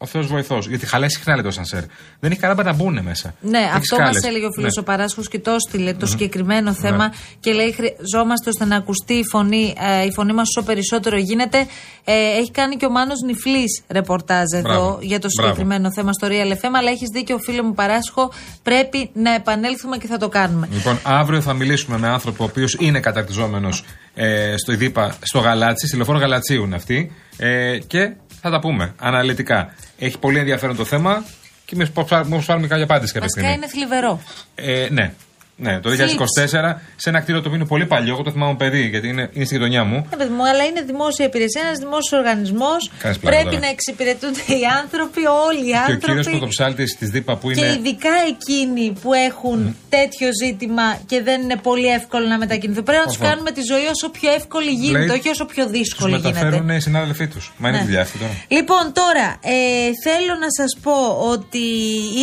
Ο 0.02 0.06
Θεός 0.06 0.28
βοηθός. 0.28 0.68
Γιατί 0.68 0.86
χαλάει 0.86 1.10
συχνά 1.10 1.34
λέει 1.34 1.44
το 1.44 1.52
σανσέρ. 1.52 1.84
Δεν 2.20 2.32
έχει 2.32 2.40
ράμπα 2.44 2.64
να 2.64 2.74
μπουν 2.74 3.00
μέσα. 3.04 3.34
Ναι, 3.42 3.58
Έχεις 3.58 3.72
αυτό 3.74 3.96
μας 3.96 4.06
σκάλες. 4.10 4.24
έλεγε 4.24 4.46
ο 4.46 4.52
φίλος 4.52 4.76
Ναι. 4.76 4.82
ο 4.82 4.84
Παράσχος 4.84 5.28
και 5.28 5.40
το 5.40 5.52
έστειλε 5.52 5.92
το 5.92 5.98
Μμμ. 6.02 6.08
συγκεκριμένο 6.10 6.74
θέμα 6.74 7.08
Ναι. 7.08 7.14
και 7.40 7.52
λέει: 7.54 7.72
Χρειαζόμαστε 7.72 8.50
ώστε 8.50 8.66
να 8.66 8.76
ακουστεί 8.76 9.14
η 9.14 9.24
φωνή, 9.32 9.74
ε, 10.02 10.06
η 10.06 10.12
φωνή 10.12 10.34
μας 10.34 10.48
όσο 10.58 10.66
περισσότερο 10.66 11.18
γίνεται. 11.18 11.58
Ε, 12.04 12.14
έχει 12.40 12.52
κάνει 12.52 12.76
και 12.76 12.86
ο 12.86 12.90
Μάνος 12.90 13.22
Νιφλή 13.26 13.64
ρεπορτάζ 13.88 14.44
εδώ 14.54 14.62
Μπράβο. 14.70 14.98
για 15.02 15.20
το 15.20 15.28
Μπράβο. 15.36 15.54
συγκεκριμένο 15.54 15.92
θέμα 15.94 16.14
στο 16.14 16.28
Real 16.32 16.52
FM. 16.52 16.70
Αλλά 16.78 16.90
έχεις 16.90 17.10
δίκιο, 17.14 17.38
φίλο 17.38 17.64
μου 17.64 17.74
Παράσχο. 17.74 18.32
Πρέπει 18.64 19.10
να 19.14 19.34
επανέλθουμε 19.34 19.98
και 19.98 20.08
θα 20.08 20.18
το 20.18 20.28
κάνουμε. 20.30 20.68
Λοιπόν, 20.72 21.00
αύριο 21.04 21.42
θα 21.42 21.54
μιλήσουμε 21.54 21.98
με 21.98 22.08
άνθρωπο 22.08 22.44
ο 22.44 22.48
οποίος 22.50 22.78
είναι 22.80 23.00
καταρτιζόμενος 23.00 23.84
ε, 24.16 24.56
στο 24.58 24.72
ΙΔΙΠΑ, 24.72 25.16
στο 25.22 25.40
Γαλάτσι, 25.40 25.88
στη 25.88 25.96
λεωφόρο 25.96 26.18
Γαλατσίου 26.20 26.64
είναι 26.64 26.76
αυτή. 26.76 27.12
Ε, 27.38 27.78
και 27.88 28.14
θα 28.42 28.50
τα 28.50 28.60
πούμε 28.60 28.94
αναλυτικά. 29.00 29.74
Έχει 29.98 30.18
πολύ 30.20 30.38
ενδιαφέρον 30.40 30.76
το 30.76 30.86
θέμα 30.86 31.24
και 31.66 31.76
εμεί 31.76 31.88
πώ 31.90 32.06
πάρουμε 32.46 32.68
κάποια 32.68 32.84
απάντηση 32.84 33.14
κάποια 33.14 33.30
Βασικά 33.34 33.40
στιγμή. 33.40 33.54
είναι 33.54 33.68
θλιβερό. 33.68 34.22
Ε, 34.56 34.88
ναι. 34.92 35.14
Ναι, 35.62 35.80
το 35.80 35.90
2024 35.90 35.94
Θλίψη. 35.96 36.58
σε 36.96 37.10
ένα 37.10 37.20
κτίριο 37.20 37.42
το 37.42 37.48
οποίο 37.48 37.60
είναι 37.60 37.68
πολύ 37.74 37.86
παλιό. 37.86 38.14
Εγώ 38.14 38.24
το 38.24 38.32
θυμάμαι 38.32 38.56
παιδί, 38.56 38.88
γιατί 38.88 39.08
είναι, 39.08 39.30
είναι 39.34 39.46
στη 39.46 39.54
γειτονιά 39.56 39.84
μου. 39.84 39.96
Ναι, 40.10 40.16
παιδί 40.18 40.34
μου, 40.34 40.48
αλλά 40.48 40.64
είναι 40.70 40.82
δημόσια 40.82 41.26
υπηρεσία, 41.26 41.62
ένας 41.66 41.78
δημόσιος 41.78 42.20
οργανισμός. 42.20 42.92
Κάνεις 43.00 43.18
πλάκα 43.20 43.36
Πρέπει 43.36 43.50
τώρα. 43.56 43.66
να 43.66 43.70
εξυπηρετούνται 43.76 44.44
οι 44.60 44.62
άνθρωποι, 44.82 45.22
όλοι 45.48 45.60
οι 45.68 45.72
Και 45.72 45.78
ο 45.78 45.80
άνθρωποι. 45.80 46.06
κύριο 46.06 46.24
πρωτοψάλτης 46.32 46.96
της 47.00 47.10
ΔΥΠΑ 47.10 47.34
που 47.38 47.52
Και 47.52 47.60
είναι. 47.66 47.72
ειδικά 47.78 48.14
εκείνοι 48.34 48.86
που 49.02 49.14
έχουν 49.14 49.76
τέτοιο 49.90 50.30
ζήτημα 50.44 50.86
και 51.06 51.22
δεν 51.28 51.42
είναι 51.42 51.58
πολύ 51.70 51.88
εύκολο 52.00 52.26
να 52.28 52.38
μετακινηθούν. 52.38 52.84
Πρέπει 52.84 53.02
να 53.06 53.08
τους 53.12 53.20
Οφα. 53.20 53.28
κάνουμε 53.30 53.52
τη 53.52 53.62
ζωή 53.72 53.86
όσο 53.96 54.08
πιο 54.18 54.30
εύκολη 54.40 54.72
γίνεται, 54.72 55.06
Λέει, 55.06 55.18
όχι 55.18 55.30
όσο 55.30 55.46
πιο 55.46 55.64
Τους 55.64 55.72
δύσκολη 55.78 56.16
γίνεται. 56.16 56.34
μεταφέρουν 56.34 56.70
οι 56.70 56.82
συνάδελφοί 56.82 57.28
τους. 57.28 57.54
Μα 57.58 57.68
είναι 57.70 57.78
Ναι. 57.78 57.84
δουλειά 57.84 58.02
αυτή 58.02 58.18
τώρα. 58.18 58.32
Λοιπόν, 58.48 58.84
τώρα 59.02 59.28
ε, 59.56 59.90
θέλω 60.06 60.34
να 60.46 60.50
σας 60.60 60.72
πω 60.86 60.98
ότι 61.34 61.66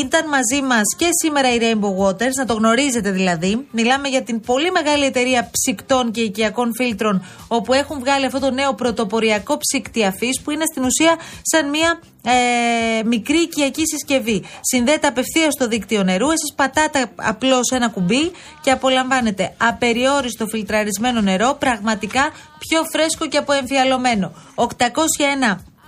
ήταν 0.04 0.22
μαζί 0.36 0.60
μας 0.70 0.82
και 0.96 1.08
σήμερα 1.22 1.48
η 1.54 1.58
Rainbow 1.64 1.92
Waters, 2.04 2.34
να 2.36 2.44
το 2.46 2.54
γνωρίζετε 2.54 3.10
δηλαδή. 3.10 3.24
Μιλάμε 3.70 4.08
για 4.08 4.22
την 4.22 4.40
πολύ 4.40 4.70
μεγάλη 4.70 5.04
εταιρεία 5.04 5.50
ψυκτών 5.52 6.10
και 6.10 6.20
οικιακών 6.20 6.74
φίλτρων, 6.74 7.24
όπου 7.48 7.72
έχουν 7.72 7.98
βγάλει 7.98 8.24
αυτό 8.26 8.38
το 8.38 8.50
νέο 8.50 8.74
πρωτοποριακό 8.74 9.56
ψυκτη 9.58 10.04
αφής, 10.04 10.40
που 10.40 10.50
είναι 10.50 10.64
στην 10.72 10.84
ουσία 10.84 11.16
σαν 11.42 11.68
μια 11.68 12.00
ε, 12.22 13.02
μικρή 13.04 13.38
οικιακή 13.38 13.82
συσκευή. 13.86 14.42
Συνδέεται 14.60 15.06
απευθείας 15.06 15.52
στο 15.52 15.68
δίκτυο 15.68 16.02
νερού. 16.02 16.26
Εσείς 16.26 16.52
πατάτε 16.56 17.06
απλώς 17.16 17.70
ένα 17.70 17.88
κουμπί 17.88 18.30
και 18.60 18.70
απολαμβάνετε 18.70 19.54
απεριόριστο 19.56 20.46
φιλτραρισμένο 20.46 21.20
νερό, 21.20 21.56
πραγματικά 21.58 22.30
πιο 22.58 22.82
φρέσκο 22.92 23.26
και 23.26 23.38
αποεμφιαλωμένο. 23.38 24.32
801 24.54 24.64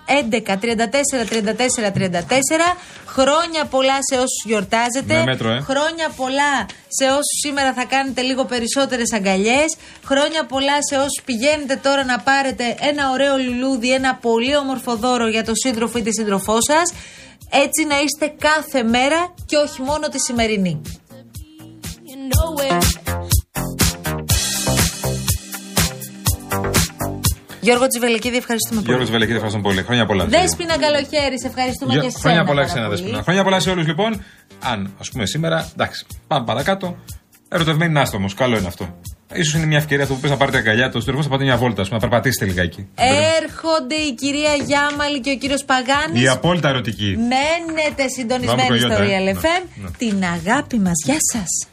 11 0.09 0.57
34 0.57 1.25
34 1.25 1.93
34. 1.93 2.77
Χρόνια 3.07 3.65
πολλά 3.65 3.99
σε 4.11 4.15
όσους 4.17 4.45
γιορτάζετε. 4.45 5.15
Με 5.15 5.23
μέτρο, 5.23 5.51
ε. 5.51 5.61
Χρόνια 5.61 6.09
πολλά 6.17 6.67
σε 6.89 7.05
όσους 7.05 7.39
σήμερα 7.45 7.73
θα 7.73 7.85
κάνετε 7.85 8.21
λίγο 8.23 8.45
περισσότερες 8.45 9.13
αγκαλιές. 9.13 9.77
Χρόνια 10.05 10.47
πολλά 10.47 10.77
σε 10.91 10.97
όσους 10.97 11.23
πηγαίνετε 11.25 11.77
τώρα 11.77 12.05
να 12.05 12.19
πάρετε 12.19 12.77
ένα 12.81 13.11
ωραίο 13.11 13.37
λουλούδι, 13.37 13.93
ένα 13.93 14.15
πολύ 14.15 14.57
όμορφο 14.57 14.97
δώρο 14.97 15.29
για 15.29 15.45
τον 15.45 15.57
σύντροφο 15.57 15.99
ή 15.99 16.03
τη 16.03 16.13
σύντροφό 16.13 16.57
σας. 16.63 16.93
Έτσι 17.51 17.85
να 17.85 18.01
είστε 18.01 18.35
κάθε 18.39 18.83
μέρα 18.83 19.35
και 19.47 19.57
όχι 19.57 19.83
μόνο 19.83 20.09
τη 20.09 20.19
σημερινή. 20.19 20.81
Γιώργο 27.61 27.87
Τσιβελεκίδη, 27.87 28.37
ευχαριστούμε 28.37 28.81
πολύ. 28.81 28.93
Γιώργο 28.95 29.11
Βελεκίδη, 29.13 29.35
ευχαριστώ 29.37 29.61
πολύ. 29.61 29.83
Χρόνια 29.83 30.07
πολλά. 30.07 30.25
Δέσποινα 30.25 30.79
καλοχέρι, 30.79 31.41
σε 31.41 31.47
ευχαριστούμε 31.47 31.93
Για- 31.93 32.01
και 32.01 32.07
εσένα. 32.07 32.23
Χρόνια 32.25 32.45
πολλά 32.45 32.61
πάρα 32.61 32.73
εσένα, 32.73 32.87
πολύ. 32.87 32.97
Δέσποινα. 33.01 33.23
Χρόνια 33.23 33.43
πολλά 33.45 33.61
σε 33.61 33.71
όλους 33.71 33.87
λοιπόν. 33.87 34.25
Αν, 34.73 34.95
ας 35.01 35.11
πούμε, 35.11 35.27
σήμερα, 35.27 35.69
εντάξει, 35.73 36.07
πάμε 36.27 36.45
παρακάτω. 36.45 36.97
Ερωτευμένοι 37.49 37.93
να 37.93 38.01
είστε 38.01 38.17
όμως. 38.17 38.35
Καλό 38.35 38.57
είναι 38.59 38.67
αυτό. 38.67 38.85
σω 39.49 39.59
είναι 39.59 39.67
μια 39.67 39.79
ευκαιρία 39.79 40.03
αυτό 40.05 40.15
που 40.15 40.21
πες 40.21 40.31
να 40.31 40.37
πάρετε 40.37 40.57
αγκαλιά 40.59 40.91
του 40.91 41.01
σύντροφο, 41.01 41.23
να 41.23 41.29
πάτε 41.29 41.45
μια 41.45 41.57
βόλτα, 41.57 41.81
ας 41.83 41.89
πούμε, 41.89 42.01
να 42.03 42.09
περπατήσετε 42.09 42.45
λιγάκι. 42.45 42.89
Έρχονται 43.43 43.95
η 43.95 44.15
κυρία 44.15 44.55
Γιάμαλη 44.67 45.21
και 45.21 45.31
ο 45.31 45.37
κύριος 45.37 45.65
Παγάνης. 45.65 46.23
Η 46.23 46.29
απόλυτα 46.29 46.69
ερωτική. 46.69 47.17
Μένετε 47.19 48.09
συντονισμένοι 48.17 48.63
Βάμε 48.63 48.79
στο 48.79 48.89
κογιόντα, 48.89 49.05
ε. 49.15 49.19
Real 49.21 49.25
Ναι, 49.35 49.41
FM. 49.41 49.69
ναι. 49.83 49.89
Την 49.99 50.25
αγάπη 50.25 50.79
μας. 50.79 50.93
Γεια 51.05 51.17
σας. 51.33 51.67